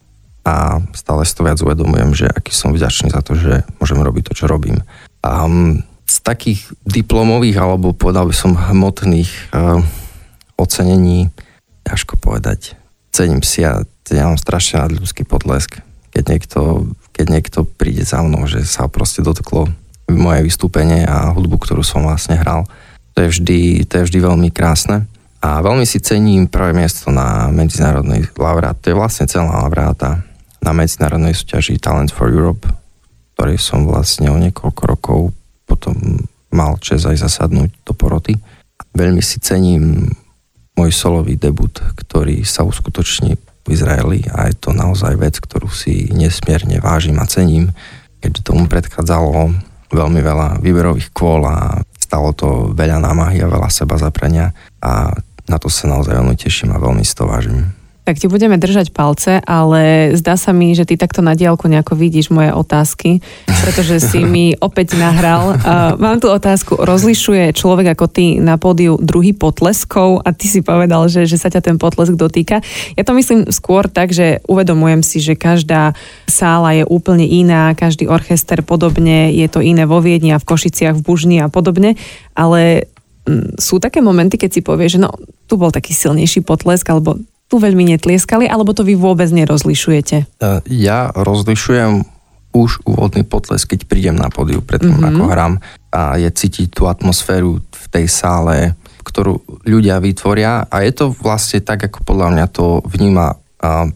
a 0.48 0.80
stále 0.96 1.28
si 1.28 1.36
to 1.36 1.44
viac 1.44 1.60
uvedomujem, 1.60 2.16
že 2.16 2.26
aký 2.32 2.56
som 2.56 2.72
vďačný 2.72 3.12
za 3.12 3.20
to, 3.20 3.36
že 3.36 3.68
môžem 3.84 4.00
robiť 4.00 4.32
to, 4.32 4.34
čo 4.34 4.46
robím. 4.48 4.80
A 5.20 5.44
mm, 5.44 5.84
z 6.08 6.16
takých 6.24 6.72
diplomových 6.88 7.60
alebo 7.60 7.92
povedal 7.92 8.32
by 8.32 8.36
som 8.36 8.56
hmotných 8.56 9.52
uh, 9.52 9.84
ocenení, 10.56 11.28
ťažko 11.84 12.16
povedať, 12.16 12.80
cením 13.12 13.44
si 13.44 13.68
a 13.68 13.84
ja 14.08 14.24
mám 14.24 14.40
strašne 14.40 14.88
ľudský 14.88 15.28
potlesk, 15.28 15.84
keď 16.16 16.24
niekto, 16.32 16.60
keď 17.12 17.26
niekto 17.28 17.60
príde 17.68 18.08
za 18.08 18.24
mnou, 18.24 18.48
že 18.48 18.64
sa 18.64 18.88
proste 18.88 19.20
dotklo 19.20 19.68
moje 20.08 20.48
vystúpenie 20.48 21.04
a 21.04 21.36
hudbu, 21.36 21.60
ktorú 21.60 21.84
som 21.84 22.08
vlastne 22.08 22.40
hral. 22.40 22.64
To 23.20 23.28
je 23.28 23.32
vždy, 23.36 23.60
to 23.84 23.94
je 24.00 24.06
vždy 24.08 24.20
veľmi 24.24 24.50
krásne. 24.56 25.04
A 25.44 25.60
veľmi 25.60 25.84
si 25.84 26.00
cením 26.00 26.48
prvé 26.48 26.72
miesto 26.72 27.12
na 27.12 27.52
medzinárodnej 27.52 28.32
laureát. 28.40 28.80
To 28.80 28.90
je 28.90 28.96
vlastne 28.96 29.28
celá 29.28 29.60
laureáta 29.60 30.27
na 30.62 30.72
medzinárodnej 30.74 31.38
súťaži 31.38 31.80
Talent 31.80 32.12
for 32.12 32.30
Europe, 32.30 32.68
ktorý 33.38 33.56
som 33.62 33.86
vlastne 33.86 34.34
o 34.34 34.38
niekoľko 34.38 34.84
rokov 34.88 35.20
potom 35.68 35.94
mal 36.50 36.80
čas 36.80 37.04
aj 37.04 37.22
zasadnúť 37.22 37.70
do 37.84 37.94
poroty. 37.94 38.40
Veľmi 38.96 39.22
si 39.22 39.38
cením 39.44 40.10
môj 40.74 40.90
solový 40.96 41.36
debut, 41.36 41.74
ktorý 41.74 42.42
sa 42.48 42.64
uskutoční 42.64 43.36
v 43.38 43.68
Izraeli 43.68 44.24
a 44.32 44.48
je 44.48 44.56
to 44.56 44.72
naozaj 44.72 45.20
vec, 45.20 45.38
ktorú 45.44 45.68
si 45.68 46.08
nesmierne 46.16 46.80
vážim 46.80 47.20
a 47.20 47.28
cením, 47.28 47.76
keďže 48.24 48.48
tomu 48.48 48.66
predchádzalo 48.72 49.52
veľmi 49.92 50.20
veľa 50.24 50.48
výberových 50.64 51.12
kôl 51.12 51.44
a 51.44 51.84
stalo 52.00 52.32
to 52.32 52.72
veľa 52.72 53.04
námahy 53.04 53.44
a 53.44 53.52
veľa 53.52 53.68
seba 53.68 54.00
zaprania 54.00 54.56
a 54.80 55.12
na 55.48 55.58
to 55.60 55.68
sa 55.68 55.92
naozaj 55.92 56.16
veľmi 56.16 56.36
teším 56.40 56.72
a 56.76 56.80
veľmi 56.80 57.04
si 57.04 57.14
to 57.16 57.28
vážim. 57.28 57.77
Tak 58.08 58.24
ti 58.24 58.32
budeme 58.32 58.56
držať 58.56 58.96
palce, 58.96 59.44
ale 59.44 60.16
zdá 60.16 60.40
sa 60.40 60.56
mi, 60.56 60.72
že 60.72 60.88
ty 60.88 60.96
takto 60.96 61.20
na 61.20 61.36
diálku 61.36 61.68
nejako 61.68 62.00
vidíš 62.00 62.32
moje 62.32 62.56
otázky, 62.56 63.20
pretože 63.44 64.00
si 64.00 64.24
mi 64.24 64.56
opäť 64.64 64.96
nahral. 64.96 65.60
Mám 66.00 66.24
tu 66.24 66.32
otázku, 66.32 66.80
rozlišuje 66.80 67.52
človek 67.52 68.00
ako 68.00 68.08
ty 68.08 68.40
na 68.40 68.56
pódiu 68.56 68.96
druhý 68.96 69.36
potleskov 69.36 70.24
a 70.24 70.32
ty 70.32 70.48
si 70.48 70.64
povedal, 70.64 71.12
že, 71.12 71.28
že 71.28 71.36
sa 71.36 71.52
ťa 71.52 71.60
ten 71.60 71.76
potlesk 71.76 72.16
dotýka. 72.16 72.64
Ja 72.96 73.04
to 73.04 73.12
myslím 73.12 73.52
skôr 73.52 73.92
tak, 73.92 74.16
že 74.16 74.40
uvedomujem 74.48 75.04
si, 75.04 75.20
že 75.20 75.36
každá 75.36 75.92
sála 76.32 76.80
je 76.80 76.88
úplne 76.88 77.28
iná, 77.28 77.76
každý 77.76 78.08
orchester 78.08 78.64
podobne, 78.64 79.36
je 79.36 79.52
to 79.52 79.60
iné 79.60 79.84
vo 79.84 80.00
Viedni 80.00 80.32
a 80.32 80.40
v 80.40 80.48
Košiciach, 80.48 80.96
v 80.96 81.04
Bužni 81.04 81.44
a 81.44 81.52
podobne, 81.52 82.00
ale 82.40 82.88
mm, 83.28 83.60
sú 83.60 83.84
také 83.84 84.00
momenty, 84.00 84.40
keď 84.40 84.50
si 84.56 84.62
povie, 84.64 84.88
že 84.88 85.04
no, 85.04 85.12
tu 85.52 85.60
bol 85.60 85.76
taký 85.76 85.92
silnejší 85.92 86.48
potlesk, 86.48 86.88
alebo 86.88 87.20
tu 87.48 87.64
veľmi 87.64 87.96
netlieskali, 87.96 88.46
alebo 88.48 88.76
to 88.76 88.84
vy 88.84 89.00
vôbec 89.00 89.32
nerozlišujete? 89.32 90.18
E, 90.20 90.46
ja 90.84 91.12
rozlišujem 91.16 92.04
už 92.52 92.84
úvodný 92.84 93.24
potles, 93.24 93.64
keď 93.64 93.88
prídem 93.88 94.16
na 94.16 94.28
pódiu 94.28 94.60
pred 94.64 94.84
tým, 94.84 94.98
mm-hmm. 94.98 95.10
ako 95.16 95.24
hrám 95.30 95.54
a 95.94 96.20
je 96.20 96.30
cítiť 96.30 96.74
tú 96.74 96.90
atmosféru 96.90 97.60
v 97.60 97.86
tej 97.92 98.06
sále, 98.10 98.76
ktorú 99.06 99.40
ľudia 99.64 100.04
vytvoria 100.04 100.68
a 100.68 100.84
je 100.84 100.92
to 100.92 101.06
vlastne 101.24 101.64
tak, 101.64 101.88
ako 101.88 102.04
podľa 102.04 102.28
mňa 102.36 102.46
to 102.52 102.84
vníma 102.84 103.40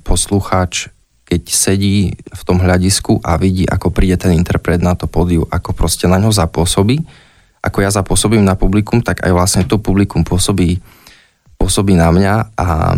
poslucháč, 0.01 0.89
keď 1.27 1.41
sedí 1.47 2.11
v 2.15 2.41
tom 2.43 2.59
hľadisku 2.59 3.23
a 3.23 3.39
vidí, 3.39 3.63
ako 3.63 3.93
príde 3.93 4.19
ten 4.19 4.35
interpret 4.35 4.83
na 4.83 4.97
to 4.99 5.07
pódiu, 5.07 5.47
ako 5.47 5.71
proste 5.71 6.09
na 6.09 6.19
ňo 6.19 6.33
zapôsobí. 6.33 6.99
Ako 7.61 7.85
ja 7.85 7.93
zapôsobím 7.93 8.41
na 8.41 8.57
publikum, 8.57 8.99
tak 9.05 9.21
aj 9.21 9.31
vlastne 9.31 9.63
to 9.69 9.77
publikum 9.77 10.25
pôsobí, 10.25 10.81
pôsobí 11.61 11.93
na 11.93 12.09
mňa 12.09 12.33
a 12.57 12.97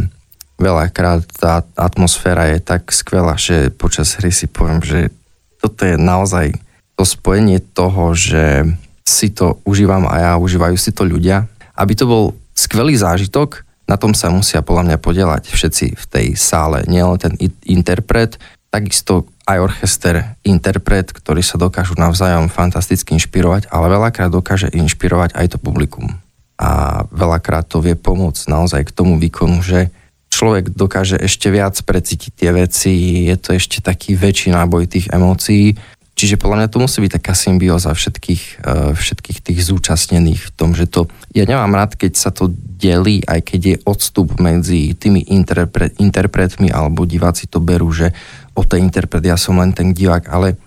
veľakrát 0.63 1.27
tá 1.35 1.67
atmosféra 1.75 2.55
je 2.55 2.63
tak 2.63 2.87
skvelá, 2.95 3.35
že 3.35 3.67
počas 3.75 4.15
hry 4.15 4.31
si 4.31 4.47
poviem, 4.47 4.79
že 4.79 5.11
toto 5.59 5.83
je 5.83 5.99
naozaj 5.99 6.55
to 6.95 7.03
spojenie 7.03 7.59
toho, 7.59 8.15
že 8.15 8.63
si 9.03 9.35
to 9.35 9.59
užívam 9.67 10.07
a 10.07 10.15
ja, 10.19 10.31
užívajú 10.39 10.79
si 10.79 10.95
to 10.95 11.03
ľudia. 11.03 11.45
Aby 11.75 11.93
to 11.99 12.05
bol 12.07 12.23
skvelý 12.55 12.95
zážitok, 12.95 13.67
na 13.83 13.99
tom 13.99 14.15
sa 14.15 14.31
musia 14.31 14.63
podľa 14.63 14.95
mňa 14.95 14.97
podielať 15.03 15.43
všetci 15.51 15.85
v 15.99 16.05
tej 16.07 16.27
sále. 16.39 16.87
Nielen 16.87 17.19
ten 17.19 17.33
interpret, 17.67 18.39
takisto 18.71 19.27
aj 19.43 19.59
orchester, 19.59 20.39
interpret, 20.47 21.11
ktorí 21.11 21.43
sa 21.43 21.59
dokážu 21.59 21.99
navzájom 21.99 22.47
fantasticky 22.47 23.11
inšpirovať, 23.19 23.67
ale 23.67 23.91
veľakrát 23.91 24.31
dokáže 24.31 24.71
inšpirovať 24.71 25.35
aj 25.35 25.45
to 25.53 25.57
publikum. 25.59 26.07
A 26.55 27.03
veľakrát 27.11 27.67
to 27.67 27.83
vie 27.83 27.99
pomôcť 27.99 28.47
naozaj 28.47 28.81
k 28.87 28.95
tomu 28.95 29.19
výkonu, 29.19 29.59
že 29.59 29.91
človek 30.33 30.73
dokáže 30.73 31.21
ešte 31.21 31.53
viac 31.53 31.77
precítiť 31.85 32.31
tie 32.33 32.49
veci, 32.49 32.93
je 33.29 33.37
to 33.37 33.53
ešte 33.53 33.85
taký 33.85 34.17
väčší 34.17 34.49
náboj 34.49 34.89
tých 34.89 35.13
emócií. 35.13 35.77
Čiže 36.13 36.37
podľa 36.37 36.57
mňa 36.61 36.69
to 36.69 36.77
musí 36.77 36.97
byť 37.01 37.11
taká 37.17 37.33
symbióza 37.33 37.89
všetkých, 37.89 38.43
eh, 38.65 38.91
všetkých 38.93 39.39
tých 39.45 39.59
zúčastnených 39.65 40.41
v 40.49 40.51
tom, 40.53 40.77
že 40.77 40.85
to... 40.89 41.09
Ja 41.33 41.45
nemám 41.45 41.73
rád, 41.73 41.97
keď 41.97 42.13
sa 42.17 42.29
to 42.29 42.53
delí, 42.53 43.25
aj 43.25 43.39
keď 43.45 43.61
je 43.61 43.75
odstup 43.85 44.37
medzi 44.37 44.93
tými 44.93 45.25
interpret, 45.33 45.97
interpretmi 45.97 46.69
alebo 46.69 47.09
diváci 47.09 47.49
to 47.49 47.57
berú, 47.57 47.89
že 47.89 48.13
o 48.53 48.61
tej 48.61 48.85
interpret 48.85 49.25
ja 49.25 49.37
som 49.37 49.57
len 49.57 49.73
ten 49.73 49.93
divák, 49.93 50.29
ale 50.29 50.57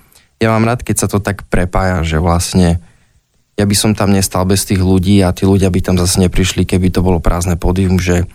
ja 0.42 0.50
mám 0.50 0.66
rád, 0.66 0.82
keď 0.82 1.06
sa 1.06 1.08
to 1.08 1.22
tak 1.22 1.46
prepája, 1.46 2.02
že 2.02 2.18
vlastne 2.18 2.82
ja 3.56 3.64
by 3.64 3.76
som 3.78 3.96
tam 3.96 4.12
nestal 4.12 4.44
bez 4.44 4.68
tých 4.68 4.82
ľudí 4.82 5.24
a 5.24 5.32
tí 5.32 5.48
ľudia 5.48 5.72
by 5.72 5.80
tam 5.80 5.96
zase 5.96 6.20
neprišli, 6.20 6.68
keby 6.68 6.92
to 6.92 7.00
bolo 7.00 7.22
prázdne 7.22 7.56
pódium, 7.56 7.96
že 7.96 8.28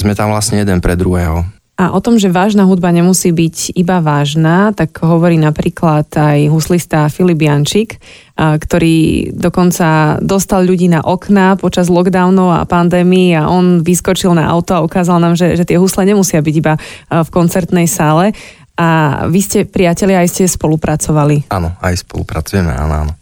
sme 0.00 0.16
tam 0.16 0.32
vlastne 0.32 0.62
jeden 0.62 0.78
pre 0.80 0.94
druhého. 0.94 1.42
A 1.72 1.90
o 1.90 2.04
tom, 2.04 2.20
že 2.20 2.28
vážna 2.28 2.68
hudba 2.68 2.92
nemusí 2.92 3.32
byť 3.32 3.74
iba 3.74 3.98
vážna, 4.04 4.76
tak 4.76 5.02
hovorí 5.02 5.40
napríklad 5.40 6.04
aj 6.14 6.52
huslista 6.52 7.08
Filip 7.08 7.40
Jančík, 7.40 7.96
ktorý 8.36 9.32
dokonca 9.32 10.20
dostal 10.20 10.68
ľudí 10.68 10.92
na 10.92 11.00
okna 11.00 11.56
počas 11.56 11.88
lockdownov 11.88 12.54
a 12.54 12.68
pandémii 12.68 13.34
a 13.34 13.48
on 13.48 13.80
vyskočil 13.80 14.36
na 14.36 14.46
auto 14.52 14.76
a 14.76 14.84
ukázal 14.84 15.16
nám, 15.18 15.34
že, 15.34 15.56
že 15.56 15.64
tie 15.64 15.80
husle 15.80 16.04
nemusia 16.04 16.44
byť 16.44 16.54
iba 16.54 16.76
v 17.08 17.28
koncertnej 17.32 17.88
sále. 17.88 18.36
A 18.76 19.24
vy 19.26 19.40
ste 19.40 19.58
priatelia, 19.64 20.20
aj 20.20 20.28
ste 20.28 20.44
spolupracovali. 20.48 21.48
Áno, 21.52 21.76
aj 21.80 22.04
spolupracujeme, 22.04 22.72
áno, 22.72 22.94
áno. 23.04 23.12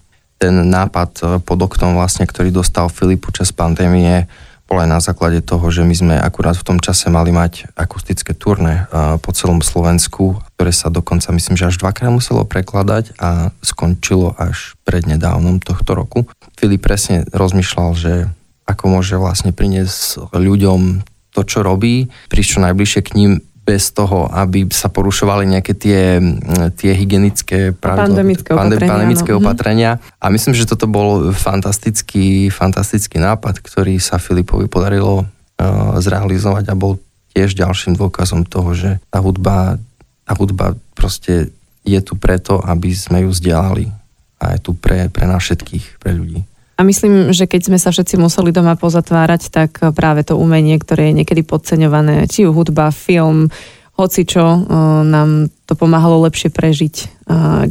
Ten 0.40 0.70
nápad 0.70 1.10
e, 1.20 1.24
pod 1.42 1.58
oknom 1.58 1.98
vlastne, 1.98 2.24
ktorý 2.24 2.54
dostal 2.54 2.86
Filip 2.86 3.20
počas 3.20 3.50
pandémie, 3.50 4.30
bol 4.70 4.78
aj 4.78 4.86
na 4.86 5.02
základe 5.02 5.42
toho, 5.42 5.66
že 5.74 5.82
my 5.82 5.94
sme 5.98 6.14
akurát 6.14 6.54
v 6.54 6.62
tom 6.62 6.78
čase 6.78 7.10
mali 7.10 7.34
mať 7.34 7.74
akustické 7.74 8.38
turné 8.38 8.86
po 9.18 9.34
celom 9.34 9.58
Slovensku, 9.66 10.38
ktoré 10.54 10.70
sa 10.70 10.94
dokonca 10.94 11.34
myslím, 11.34 11.58
že 11.58 11.74
až 11.74 11.82
dvakrát 11.82 12.14
muselo 12.14 12.46
prekladať 12.46 13.18
a 13.18 13.50
skončilo 13.66 14.38
až 14.38 14.78
prednedávnom 14.86 15.58
tohto 15.58 15.98
roku. 15.98 16.30
Filip 16.54 16.86
presne 16.86 17.26
rozmýšľal, 17.34 17.90
že 17.98 18.12
ako 18.70 18.84
môže 18.94 19.18
vlastne 19.18 19.50
priniesť 19.50 20.30
ľuďom 20.30 21.02
to, 21.34 21.42
čo 21.42 21.66
robí, 21.66 22.06
prísť 22.30 22.50
čo 22.54 22.58
najbližšie 22.62 23.00
k 23.02 23.14
ním 23.18 23.32
bez 23.64 23.92
toho, 23.94 24.26
aby 24.32 24.66
sa 24.72 24.90
porušovali 24.90 25.46
nejaké 25.46 25.72
tie, 25.76 26.18
tie 26.74 26.92
hygienické 26.96 27.70
pravidla, 27.76 28.08
pandemické 28.10 28.50
opatrenia. 28.56 28.90
Pandemické 28.90 29.30
no. 29.30 29.38
opatrenia. 29.38 29.90
A 30.18 30.26
myslím, 30.32 30.56
že 30.56 30.66
toto 30.66 30.90
bol 30.90 31.30
fantastický, 31.30 32.50
fantastický 32.50 33.20
nápad, 33.22 33.62
ktorý 33.62 34.00
sa 34.02 34.18
Filipovi 34.18 34.66
podarilo 34.66 35.22
uh, 35.22 35.94
zrealizovať 36.02 36.66
a 36.66 36.74
bol 36.74 36.98
tiež 37.30 37.54
ďalším 37.54 37.94
dôkazom 37.94 38.42
toho, 38.42 38.74
že 38.74 38.90
tá 39.06 39.22
hudba, 39.22 39.78
tá 40.26 40.32
hudba 40.34 40.74
proste 40.98 41.54
je 41.86 42.00
tu 42.02 42.18
preto, 42.18 42.58
aby 42.60 42.90
sme 42.90 43.22
ju 43.22 43.30
vzdialali 43.30 43.86
a 44.40 44.56
je 44.56 44.58
tu 44.60 44.72
pre, 44.74 45.06
pre 45.12 45.28
nás 45.28 45.44
všetkých, 45.44 46.00
pre 46.00 46.16
ľudí. 46.16 46.42
A 46.80 46.86
myslím, 46.88 47.36
že 47.36 47.44
keď 47.44 47.68
sme 47.68 47.76
sa 47.76 47.92
všetci 47.92 48.16
museli 48.16 48.56
doma 48.56 48.72
pozatvárať, 48.72 49.52
tak 49.52 49.84
práve 49.92 50.24
to 50.24 50.40
umenie, 50.40 50.80
ktoré 50.80 51.12
je 51.12 51.20
niekedy 51.20 51.44
podceňované, 51.44 52.24
či 52.24 52.48
hudba, 52.48 52.88
film, 52.88 53.52
hoci 54.00 54.24
čo 54.24 54.40
e, 54.40 54.58
nám 55.04 55.52
to 55.68 55.76
pomáhalo 55.76 56.24
lepšie 56.24 56.48
prežiť. 56.48 56.94
E, 56.96 57.04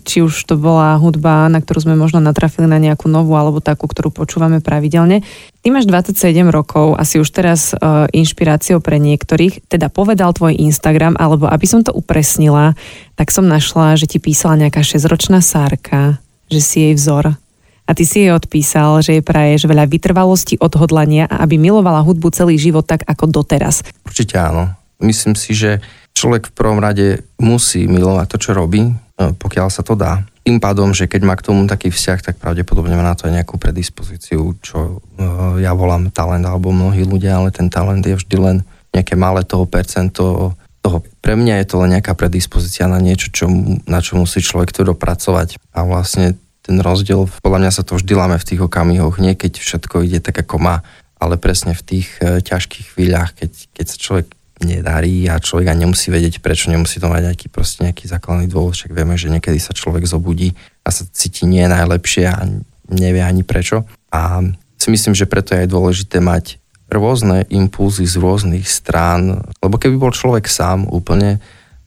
či 0.06 0.22
už 0.22 0.46
to 0.46 0.62
bola 0.62 0.94
hudba, 1.02 1.50
na 1.50 1.58
ktorú 1.58 1.90
sme 1.90 1.98
možno 1.98 2.22
natrafili 2.22 2.70
na 2.70 2.78
nejakú 2.78 3.10
novú, 3.10 3.34
alebo 3.34 3.66
takú, 3.66 3.90
ktorú 3.90 4.14
počúvame 4.14 4.62
pravidelne. 4.62 5.26
Ty 5.66 5.68
máš 5.74 5.90
27 5.90 6.46
rokov, 6.54 6.94
asi 6.94 7.18
už 7.18 7.34
teraz 7.34 7.74
e, 7.74 7.82
inšpiráciou 8.14 8.78
pre 8.78 9.02
niektorých, 9.02 9.66
teda 9.66 9.90
povedal 9.90 10.38
tvoj 10.38 10.54
Instagram, 10.54 11.18
alebo 11.18 11.50
aby 11.50 11.66
som 11.66 11.82
to 11.82 11.90
upresnila, 11.98 12.78
tak 13.18 13.34
som 13.34 13.50
našla, 13.50 13.98
že 13.98 14.06
ti 14.06 14.22
písala 14.22 14.54
nejaká 14.70 14.86
6-ročná 14.86 15.42
Sárka, 15.42 16.22
že 16.46 16.62
si 16.62 16.78
jej 16.86 16.94
vzor. 16.94 17.49
A 17.90 17.98
ty 17.98 18.06
si 18.06 18.22
jej 18.22 18.30
odpísal, 18.30 19.02
že 19.02 19.18
je 19.18 19.26
praješ 19.26 19.66
veľa 19.66 19.90
vytrvalosti, 19.90 20.62
odhodlania 20.62 21.26
a 21.26 21.42
aby 21.42 21.58
milovala 21.58 22.06
hudbu 22.06 22.30
celý 22.30 22.62
život 22.62 22.86
tak 22.86 23.02
ako 23.10 23.42
doteraz. 23.42 23.82
Určite 24.06 24.38
áno. 24.38 24.78
Myslím 25.02 25.34
si, 25.34 25.58
že 25.58 25.82
človek 26.14 26.52
v 26.52 26.56
prvom 26.56 26.78
rade 26.78 27.26
musí 27.42 27.90
milovať 27.90 28.28
to, 28.30 28.38
čo 28.38 28.52
robí, 28.54 28.92
e, 28.92 28.94
pokiaľ 29.34 29.74
sa 29.74 29.82
to 29.82 29.98
dá. 29.98 30.22
Tým 30.46 30.62
pádom, 30.62 30.94
že 30.94 31.10
keď 31.10 31.22
má 31.24 31.34
k 31.34 31.50
tomu 31.50 31.66
taký 31.66 31.90
vzťah, 31.90 32.20
tak 32.20 32.36
pravdepodobne 32.38 32.94
má 32.94 33.02
na 33.02 33.16
to 33.18 33.26
aj 33.26 33.42
nejakú 33.42 33.56
predispozíciu, 33.58 34.54
čo 34.62 35.02
e, 35.18 35.26
ja 35.64 35.74
volám 35.74 36.12
talent, 36.14 36.46
alebo 36.46 36.70
mnohí 36.76 37.08
ľudia, 37.08 37.42
ale 37.42 37.50
ten 37.50 37.72
talent 37.72 38.06
je 38.06 38.14
vždy 38.14 38.38
len 38.38 38.58
nejaké 38.94 39.16
malé 39.16 39.42
toho 39.48 39.66
percento 39.66 40.54
toho. 40.84 40.98
Pre 41.24 41.34
mňa 41.36 41.64
je 41.64 41.68
to 41.68 41.76
len 41.80 41.96
nejaká 41.96 42.14
predispozícia 42.16 42.92
na 42.92 43.00
niečo, 43.00 43.32
čo, 43.32 43.46
na 43.88 44.00
čo 44.04 44.20
musí 44.20 44.44
človek 44.44 44.76
tvrdo 44.76 44.96
pracovať. 44.96 45.56
A 45.72 45.88
vlastne 45.88 46.36
ten 46.62 46.78
rozdiel, 46.84 47.26
podľa 47.42 47.60
mňa 47.66 47.72
sa 47.72 47.84
to 47.88 47.96
vždy 47.98 48.14
láme 48.14 48.38
v 48.38 48.48
tých 48.48 48.62
okamihoch, 48.62 49.18
nie 49.18 49.34
keď 49.34 49.60
všetko 49.60 50.06
ide 50.06 50.20
tak, 50.20 50.44
ako 50.44 50.60
má, 50.60 50.76
ale 51.20 51.36
presne 51.36 51.76
v 51.76 51.84
tých 51.84 52.08
e, 52.24 52.40
ťažkých 52.40 52.96
chvíľach, 52.96 53.36
keď, 53.36 53.52
keď 53.76 53.86
sa 53.86 53.98
človek 54.00 54.28
nedarí 54.60 55.28
a 55.32 55.40
človek 55.40 55.72
ani 55.72 55.88
nemusí 55.88 56.12
vedieť, 56.12 56.44
prečo 56.44 56.68
nemusí 56.68 57.00
to 57.00 57.08
mať 57.08 57.32
nejaký, 57.32 57.48
proste 57.48 57.88
nejaký 57.88 58.12
základný 58.12 58.52
dôvod, 58.52 58.76
však 58.76 58.92
vieme, 58.92 59.16
že 59.16 59.32
niekedy 59.32 59.60
sa 59.60 59.72
človek 59.72 60.04
zobudí 60.04 60.52
a 60.84 60.92
sa 60.92 61.08
cíti 61.08 61.48
nie 61.48 61.64
najlepšie 61.64 62.28
a 62.28 62.44
nevie 62.92 63.24
ani 63.24 63.48
prečo. 63.48 63.88
A 64.12 64.44
si 64.76 64.88
myslím, 64.92 65.16
že 65.16 65.30
preto 65.30 65.56
je 65.56 65.64
aj 65.64 65.70
dôležité 65.72 66.20
mať 66.20 66.60
rôzne 66.90 67.46
impulzy 67.54 68.04
z 68.04 68.18
rôznych 68.18 68.66
strán, 68.66 69.46
lebo 69.62 69.78
keby 69.78 69.96
bol 69.96 70.12
človek 70.12 70.50
sám 70.50 70.90
úplne, 70.90 71.38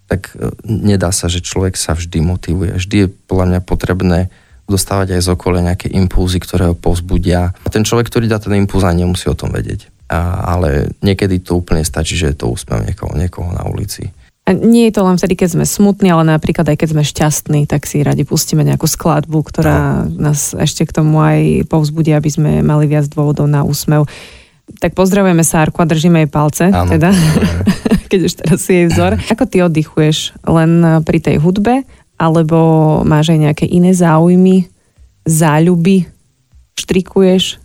tak 0.06 0.32
e, 0.37 0.52
nedá 0.64 1.11
sa, 1.11 1.26
že 1.26 1.44
človek 1.44 1.74
sa 1.74 1.92
vždy 1.92 2.22
motivuje. 2.22 2.72
Vždy 2.76 2.96
je 3.04 3.08
podľa 3.11 3.46
mňa 3.48 3.61
potrebné 3.64 4.18
dostávať 4.72 5.14
aj 5.14 5.20
z 5.20 5.28
okolia 5.37 5.68
nejaké 5.68 5.92
impulzy, 5.92 6.40
ktoré 6.40 6.72
ho 6.72 6.74
povzbudia. 6.74 7.52
A 7.52 7.68
ten 7.68 7.85
človek, 7.85 8.08
ktorý 8.08 8.26
dá 8.26 8.40
ten 8.40 8.56
impuls, 8.56 8.82
ani 8.88 9.04
nemusí 9.04 9.28
o 9.28 9.37
tom 9.37 9.52
vedieť. 9.52 9.92
A, 10.08 10.56
ale 10.56 10.96
niekedy 11.04 11.44
to 11.44 11.61
úplne 11.61 11.85
stačí, 11.85 12.16
že 12.16 12.32
je 12.32 12.37
to 12.40 12.52
úsmev 12.52 12.80
niekoho, 12.85 13.12
niekoho 13.12 13.52
na 13.52 13.68
ulici. 13.68 14.08
A 14.42 14.58
nie 14.58 14.90
je 14.90 14.98
to 14.98 15.06
len 15.06 15.14
vtedy, 15.14 15.38
keď 15.38 15.54
sme 15.54 15.62
smutní, 15.62 16.11
ale 16.11 16.26
napríklad 16.26 16.66
aj 16.66 16.76
keď 16.82 16.88
sme 16.90 17.06
šťastní, 17.06 17.61
tak 17.70 17.87
si 17.87 18.02
radi 18.02 18.26
pustíme 18.26 18.66
nejakú 18.66 18.90
skladbu, 18.90 19.38
ktorá 19.38 20.02
no. 20.02 20.18
nás 20.18 20.50
ešte 20.58 20.82
k 20.82 20.98
tomu 20.98 21.22
aj 21.22 21.70
povzbudí, 21.70 22.11
aby 22.11 22.26
sme 22.26 22.50
mali 22.58 22.90
viac 22.90 23.06
dôvodov 23.06 23.46
na 23.46 23.62
úsmev. 23.62 24.11
Tak 24.82 24.98
pozdravujeme 24.98 25.46
Sárku 25.46 25.78
a 25.78 25.87
držíme 25.87 26.26
jej 26.26 26.30
palce, 26.30 26.74
Áno, 26.74 26.90
teda, 26.90 27.14
keď 28.11 28.20
už 28.26 28.32
teraz 28.42 28.58
si 28.66 28.82
jej 28.82 28.87
vzor. 28.90 29.14
Ako 29.30 29.46
ty 29.46 29.62
oddychuješ? 29.62 30.35
Len 30.42 31.02
pri 31.06 31.18
tej 31.22 31.38
hudbe? 31.38 31.87
Alebo 32.22 32.58
máš 33.02 33.35
aj 33.35 33.50
nejaké 33.50 33.66
iné 33.66 33.90
záujmy, 33.90 34.70
záľuby, 35.26 36.06
štrikuješ? 36.78 37.58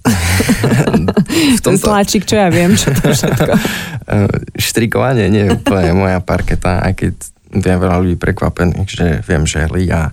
v 1.57 1.61
tomto... 1.61 1.85
Sláčik, 1.85 2.25
čo 2.25 2.41
ja 2.41 2.49
viem, 2.49 2.73
čo 2.73 2.89
to 2.97 3.13
všetko. 3.13 3.53
Štrikovanie 4.69 5.29
nie 5.29 5.45
je 5.45 5.53
úplne 5.53 5.93
moja 5.93 6.17
parketa, 6.25 6.81
aj 6.81 6.93
keď 6.97 7.13
viem 7.53 7.77
veľa 7.77 7.97
ľudí 8.01 8.15
prekvapených, 8.17 8.89
že 8.89 9.05
viem 9.23 9.45
žehliť 9.45 9.89
a 9.93 10.11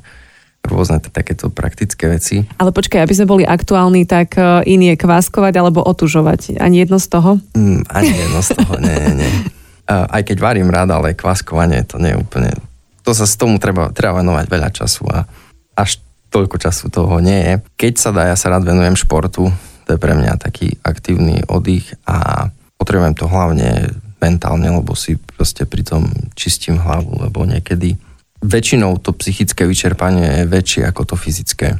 rôzne 0.64 1.00
takéto 1.00 1.52
praktické 1.52 2.08
veci. 2.08 2.48
Ale 2.56 2.72
počkaj, 2.72 3.04
aby 3.04 3.14
sme 3.16 3.28
boli 3.28 3.44
aktuálni, 3.44 4.08
tak 4.08 4.40
e, 4.40 4.64
iný 4.64 4.96
je 4.96 5.00
kváskovať 5.04 5.60
alebo 5.60 5.84
otužovať. 5.84 6.56
Ani 6.56 6.80
jedno 6.80 6.96
z 6.96 7.12
toho? 7.12 7.36
Mm, 7.52 7.84
ani 7.92 8.12
jedno 8.16 8.40
z 8.40 8.50
toho, 8.56 8.72
nie, 8.80 8.96
nie. 9.12 9.32
Aj 9.84 10.24
keď 10.24 10.40
varím 10.40 10.72
rád, 10.72 10.96
ale 10.96 11.12
kváskovanie 11.12 11.84
to 11.84 12.00
nie 12.00 12.16
je 12.16 12.20
úplne 12.20 12.56
to 13.04 13.12
sa 13.12 13.28
s 13.28 13.36
tomu 13.36 13.60
treba, 13.60 13.92
treba 13.92 14.24
venovať 14.24 14.46
veľa 14.48 14.70
času 14.72 15.04
a 15.12 15.28
až 15.76 16.00
toľko 16.32 16.56
času 16.58 16.90
toho 16.90 17.20
nie 17.20 17.38
je. 17.38 17.54
Keď 17.76 17.94
sa 18.00 18.10
dá, 18.10 18.26
ja 18.26 18.34
sa 18.34 18.50
rád 18.50 18.66
venujem 18.66 18.98
športu, 18.98 19.52
to 19.84 19.88
je 19.94 20.00
pre 20.00 20.16
mňa 20.16 20.40
taký 20.40 20.80
aktívny 20.80 21.44
oddych 21.46 21.92
a 22.08 22.48
potrebujem 22.80 23.14
to 23.14 23.28
hlavne 23.28 23.92
mentálne, 24.18 24.66
lebo 24.72 24.96
si 24.96 25.20
proste 25.36 25.68
pri 25.68 25.84
tom 25.84 26.08
čistím 26.32 26.80
hlavu, 26.80 27.28
lebo 27.28 27.44
niekedy 27.44 28.00
väčšinou 28.40 28.96
to 29.00 29.12
psychické 29.20 29.68
vyčerpanie 29.68 30.42
je 30.42 30.50
väčšie 30.50 30.82
ako 30.88 31.12
to 31.12 31.14
fyzické. 31.20 31.76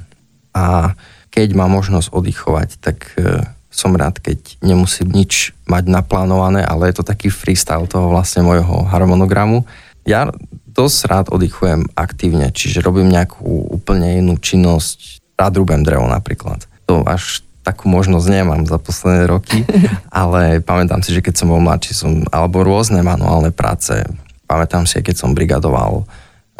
A 0.52 0.92
keď 1.32 1.56
mám 1.56 1.72
možnosť 1.74 2.14
oddychovať, 2.14 2.68
tak 2.78 3.16
e, 3.18 3.42
som 3.72 3.90
rád, 3.96 4.22
keď 4.22 4.60
nemusím 4.62 5.10
nič 5.10 5.50
mať 5.66 5.90
naplánované, 5.90 6.62
ale 6.62 6.92
je 6.92 7.02
to 7.02 7.04
taký 7.04 7.26
freestyle 7.26 7.90
toho 7.90 8.12
vlastne 8.12 8.46
môjho 8.46 8.86
harmonogramu. 8.86 9.66
Ja 10.06 10.30
dosť 10.74 10.98
rád 11.06 11.26
oddychujem 11.30 11.86
aktívne, 11.94 12.50
čiže 12.50 12.82
robím 12.82 13.08
nejakú 13.08 13.70
úplne 13.70 14.18
inú 14.18 14.36
činnosť. 14.36 15.22
Rád 15.34 15.62
rúbem 15.62 15.82
drevo 15.86 16.06
napríklad. 16.06 16.66
To 16.90 17.02
až 17.06 17.42
takú 17.64 17.88
možnosť 17.88 18.26
nemám 18.28 18.62
za 18.68 18.76
posledné 18.76 19.24
roky, 19.24 19.64
ale 20.12 20.60
pamätám 20.60 21.00
si, 21.00 21.16
že 21.16 21.24
keď 21.24 21.34
som 21.40 21.48
bol 21.50 21.64
mladší, 21.64 21.92
som, 21.96 22.12
alebo 22.28 22.60
rôzne 22.60 23.00
manuálne 23.00 23.50
práce, 23.50 24.04
pamätám 24.44 24.84
si, 24.84 25.00
keď 25.00 25.16
som 25.16 25.32
brigadoval 25.32 26.02
e, 26.02 26.04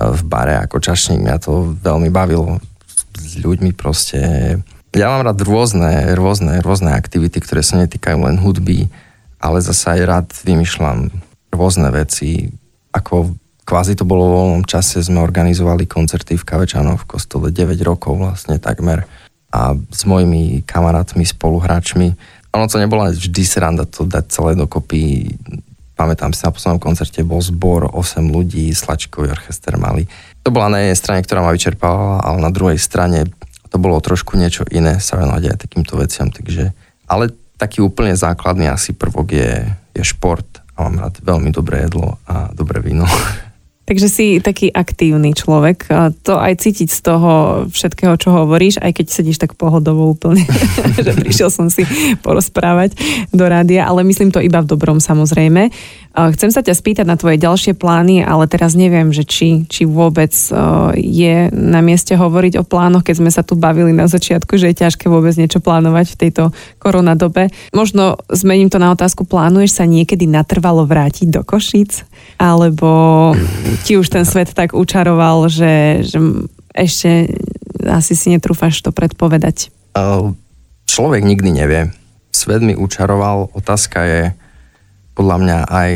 v 0.01 0.21
bare 0.25 0.57
ako 0.65 0.81
čašník, 0.81 1.21
mňa 1.21 1.37
to 1.45 1.77
veľmi 1.77 2.09
bavilo 2.09 2.59
s 3.21 3.37
ľuďmi 3.39 3.77
proste. 3.77 4.19
Ja 4.97 5.13
mám 5.13 5.29
rád 5.29 5.45
rôzne, 5.45 6.17
rôzne, 6.17 6.65
rôzne 6.65 6.97
aktivity, 6.97 7.39
ktoré 7.43 7.61
sa 7.61 7.79
netýkajú 7.83 8.19
len 8.25 8.41
hudby, 8.41 8.89
ale 9.39 9.61
zase 9.61 10.01
aj 10.01 10.01
rád 10.09 10.27
vymýšľam 10.47 11.13
rôzne 11.53 11.93
veci, 11.93 12.49
ako 12.97 13.37
kvázi 13.65 13.97
to 13.97 14.05
bolo 14.05 14.29
vo 14.29 14.37
voľnom 14.45 14.65
čase, 14.69 15.01
sme 15.01 15.25
organizovali 15.25 15.89
koncerty 15.89 16.37
v 16.37 16.45
Kavečanoch 16.45 17.05
v 17.05 17.11
kostole 17.17 17.49
9 17.49 17.81
rokov 17.83 18.21
vlastne 18.21 18.61
takmer 18.61 19.09
a 19.55 19.73
s 19.75 20.03
mojimi 20.05 20.63
kamarátmi, 20.67 21.25
spoluhráčmi. 21.25 22.13
Ono 22.55 22.67
to 22.69 22.77
nebola 22.79 23.11
vždy 23.11 23.43
sranda 23.43 23.87
to 23.87 24.05
dať 24.05 24.25
celé 24.31 24.53
dokopy. 24.59 25.31
Pamätám 25.95 26.35
si, 26.35 26.43
na 26.43 26.51
poslednom 26.51 26.83
koncerte 26.83 27.23
bol 27.23 27.39
zbor 27.39 27.87
8 27.95 28.35
ľudí, 28.35 28.75
slačkový 28.75 29.31
orchester 29.31 29.79
mali. 29.79 30.11
To 30.43 30.51
bola 30.51 30.75
na 30.75 30.83
jednej 30.83 30.99
strane, 30.99 31.21
ktorá 31.23 31.41
ma 31.41 31.55
vyčerpávala, 31.55 32.19
ale 32.21 32.39
na 32.43 32.51
druhej 32.51 32.83
strane 32.83 33.31
to 33.71 33.79
bolo 33.79 34.03
trošku 34.03 34.35
niečo 34.35 34.67
iné 34.75 34.99
sa 34.99 35.19
venovať 35.19 35.55
aj 35.55 35.59
takýmto 35.67 35.95
veciam. 35.99 36.35
Takže, 36.35 36.75
ale 37.07 37.31
taký 37.55 37.79
úplne 37.79 38.19
základný 38.19 38.67
asi 38.67 38.91
prvok 38.91 39.31
je, 39.31 39.71
je 39.95 40.03
šport 40.03 40.47
a 40.75 40.91
mám 40.91 41.07
rád 41.07 41.23
veľmi 41.23 41.55
dobré 41.55 41.87
jedlo 41.87 42.19
a 42.27 42.51
dobré 42.51 42.83
víno. 42.83 43.07
Takže 43.85 44.09
si 44.09 44.27
taký 44.41 44.73
aktívny 44.73 45.37
človek. 45.37 45.93
A 45.93 46.09
to 46.09 46.41
aj 46.41 46.57
cítiť 46.57 46.89
z 46.89 47.01
toho 47.05 47.33
všetkého, 47.69 48.17
čo 48.17 48.33
hovoríš, 48.33 48.81
aj 48.81 48.97
keď 48.97 49.07
sedíš 49.13 49.37
tak 49.37 49.61
pohodovo 49.61 50.09
úplne, 50.09 50.41
že 51.05 51.13
prišiel 51.13 51.53
som 51.53 51.69
si 51.69 51.85
porozprávať 52.25 52.97
do 53.29 53.45
rádia, 53.45 53.85
ale 53.85 54.01
myslím 54.09 54.33
to 54.33 54.41
iba 54.41 54.65
v 54.65 54.71
dobrom 54.73 55.05
samozrejme. 55.05 55.69
Chcem 56.15 56.55
sa 56.55 56.63
ťa 56.63 56.79
spýtať 56.79 57.07
na 57.11 57.19
tvoje 57.19 57.43
ďalšie 57.43 57.75
plány, 57.75 58.23
ale 58.23 58.47
teraz 58.47 58.79
neviem, 58.79 59.11
že 59.11 59.27
či, 59.27 59.67
či 59.67 59.83
vôbec 59.83 60.31
je 60.95 61.35
na 61.51 61.83
mieste 61.83 62.15
hovoriť 62.15 62.63
o 62.63 62.65
plánoch, 62.65 63.03
keď 63.03 63.19
sme 63.19 63.31
sa 63.35 63.43
tu 63.43 63.59
bavili 63.59 63.91
na 63.91 64.07
začiatku, 64.07 64.55
že 64.55 64.71
je 64.71 64.81
ťažké 64.87 65.11
vôbec 65.11 65.35
niečo 65.35 65.59
plánovať 65.59 66.15
v 66.15 66.19
tejto 66.23 66.45
koronadobe. 66.79 67.51
Možno 67.75 68.17
zmením 68.31 68.71
to 68.71 68.79
na 68.79 68.95
otázku, 68.95 69.27
plánuješ 69.27 69.83
sa 69.83 69.91
niekedy 69.91 70.31
natrvalo 70.31 70.87
vrátiť 70.87 71.35
do 71.35 71.43
Košíc? 71.43 72.07
Alebo 72.39 73.35
ti 73.83 73.99
už 73.99 74.07
ten 74.13 74.23
svet 74.23 74.55
tak 74.55 74.77
učaroval, 74.77 75.51
že, 75.51 76.05
že 76.07 76.19
ešte 76.75 77.35
asi 77.83 78.15
si 78.15 78.31
netrúfaš 78.31 78.83
to 78.85 78.95
predpovedať? 78.95 79.75
Človek 80.85 81.23
nikdy 81.27 81.51
nevie. 81.51 81.91
Svet 82.31 82.63
mi 82.63 82.79
učaroval, 82.79 83.51
otázka 83.51 83.99
je, 84.07 84.23
podľa 85.15 85.37
mňa 85.43 85.59
aj 85.67 85.91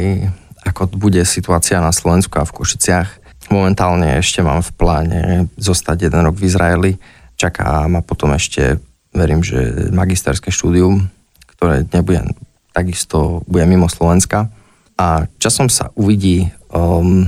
ako 0.67 0.83
bude 0.99 1.23
situácia 1.23 1.79
na 1.79 1.95
Slovensku 1.95 2.39
a 2.39 2.47
v 2.47 2.55
Košiciach. 2.55 3.09
Momentálne 3.49 4.21
ešte 4.21 4.45
mám 4.45 4.61
v 4.61 4.75
pláne 4.77 5.21
zostať 5.57 6.11
jeden 6.11 6.21
rok 6.27 6.37
v 6.37 6.47
Izraeli. 6.47 6.93
Čaká 7.39 7.89
ma 7.89 8.05
potom 8.05 8.35
ešte, 8.35 8.77
verím, 9.15 9.41
že 9.41 9.89
magisterské 9.95 10.53
štúdium, 10.53 11.09
ktoré 11.57 11.87
nebude 11.89 12.35
takisto 12.75 13.43
bude 13.49 13.65
mimo 13.67 13.89
Slovenska. 13.91 14.53
A 14.99 15.31
časom 15.39 15.71
sa 15.71 15.95
uvidí 15.95 16.51
um, 16.75 17.27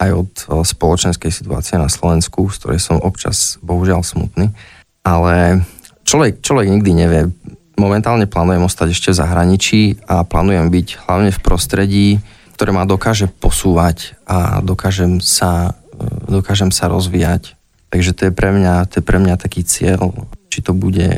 aj 0.00 0.10
od 0.16 0.32
spoločenskej 0.64 1.28
situácie 1.28 1.76
na 1.76 1.92
Slovensku, 1.92 2.48
z 2.48 2.56
ktorej 2.56 2.80
som 2.80 2.96
občas 3.04 3.60
bohužiaľ 3.60 4.00
smutný. 4.00 4.48
Ale 5.04 5.64
človek, 6.08 6.40
človek 6.40 6.66
nikdy 6.72 6.90
nevie 6.96 7.22
momentálne 7.76 8.24
plánujem 8.24 8.64
ostať 8.64 8.88
ešte 8.92 9.08
v 9.12 9.20
zahraničí 9.20 9.80
a 10.04 10.24
plánujem 10.24 10.68
byť 10.68 10.88
hlavne 11.08 11.30
v 11.32 11.40
prostredí, 11.40 12.08
ktoré 12.56 12.76
ma 12.76 12.84
dokáže 12.84 13.28
posúvať 13.28 14.20
a 14.28 14.60
dokážem 14.60 15.24
sa, 15.24 15.76
e, 15.96 16.28
dokážem 16.28 16.68
sa 16.68 16.92
rozvíjať. 16.92 17.56
Takže 17.88 18.12
to 18.12 18.20
je 18.28 18.32
pre 18.36 18.52
mňa, 18.52 18.84
to 18.88 19.00
je 19.00 19.04
pre 19.04 19.16
mňa 19.16 19.40
taký 19.40 19.64
cieľ, 19.64 20.12
či 20.52 20.60
to 20.60 20.76
bude, 20.76 21.08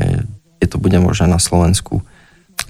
je 0.63 0.67
to 0.67 0.79
bude 0.79 0.95
možné 1.03 1.27
na 1.27 1.37
Slovensku. 1.37 1.99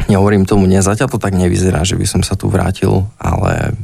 Nehovorím 0.09 0.49
tomu, 0.49 0.65
nie, 0.65 0.81
to 0.81 1.21
tak 1.21 1.37
nevyzerá, 1.37 1.85
že 1.85 1.93
by 1.93 2.05
som 2.09 2.21
sa 2.25 2.33
tu 2.33 2.49
vrátil, 2.49 3.05
ale 3.21 3.77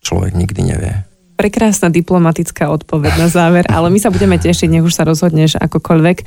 človek 0.00 0.32
nikdy 0.32 0.60
nevie. 0.64 1.09
Prekrásna 1.40 1.88
diplomatická 1.88 2.68
odpoveď 2.68 3.16
na 3.16 3.32
záver, 3.32 3.64
ale 3.72 3.88
my 3.88 3.96
sa 3.96 4.12
budeme 4.12 4.36
tešiť, 4.36 4.68
nech 4.68 4.84
už 4.84 4.92
sa 4.92 5.08
rozhodneš 5.08 5.56
akokoľvek. 5.56 6.20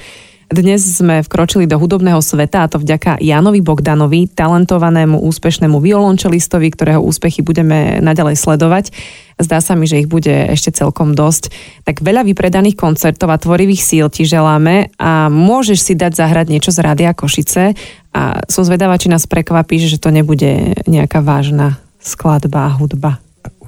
Dnes 0.49 0.81
sme 0.81 1.21
vkročili 1.21 1.69
do 1.69 1.77
hudobného 1.77 2.17
sveta 2.17 2.65
a 2.65 2.69
to 2.69 2.81
vďaka 2.81 3.21
Janovi 3.21 3.61
Bogdanovi, 3.61 4.25
talentovanému 4.33 5.21
úspešnému 5.21 5.77
violončelistovi, 5.77 6.65
ktorého 6.73 6.97
úspechy 6.97 7.45
budeme 7.45 8.01
naďalej 8.01 8.41
sledovať. 8.41 8.89
Zdá 9.37 9.61
sa 9.61 9.77
mi, 9.77 9.85
že 9.85 10.01
ich 10.01 10.09
bude 10.09 10.33
ešte 10.49 10.73
celkom 10.73 11.13
dosť. 11.13 11.53
Tak 11.85 12.01
veľa 12.01 12.25
vypredaných 12.25 12.73
koncertov 12.73 13.29
a 13.29 13.37
tvorivých 13.37 13.85
síl 13.85 14.09
ti 14.09 14.25
želáme 14.25 14.97
a 14.97 15.29
môžeš 15.29 15.77
si 15.77 15.93
dať 15.93 16.17
zahrať 16.17 16.49
niečo 16.49 16.73
z 16.73 16.81
Rádia 16.81 17.13
Košice 17.13 17.77
a 18.17 18.41
som 18.49 18.65
zvedavá, 18.65 18.97
či 18.97 19.13
nás 19.13 19.29
prekvapíš, 19.29 19.93
že 19.93 20.01
to 20.01 20.09
nebude 20.09 20.73
nejaká 20.89 21.21
vážna 21.21 21.77
skladba 22.01 22.65
a 22.65 22.73
hudba. 22.81 23.21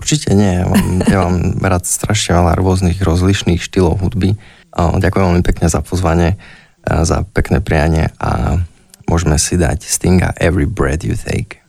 Určite 0.06 0.38
nie. 0.38 0.62
Ja 0.62 0.70
mám, 0.70 0.86
ja 1.18 1.18
mám 1.26 1.38
rád 1.66 1.90
strašne 1.90 2.38
veľa 2.38 2.54
rôznych 2.62 3.02
rozlišných 3.02 3.58
štýlov 3.58 4.06
hudby. 4.06 4.38
Ďakujem 4.78 5.26
veľmi 5.34 5.42
pekne 5.42 5.66
za 5.66 5.82
pozvanie 5.82 6.38
za 6.86 7.26
pekné 7.34 7.66
prianie 7.66 8.14
a 8.22 8.62
môžeme 9.10 9.42
si 9.42 9.58
dať 9.58 9.82
Stinga 9.82 10.38
Every 10.38 10.70
Breath 10.70 11.02
You 11.02 11.18
Take. 11.18 11.66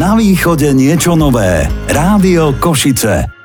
Na 0.00 0.16
východe 0.16 0.72
niečo 0.72 1.12
nové. 1.12 1.68
Rádio 1.92 2.56
Košice. 2.56 3.41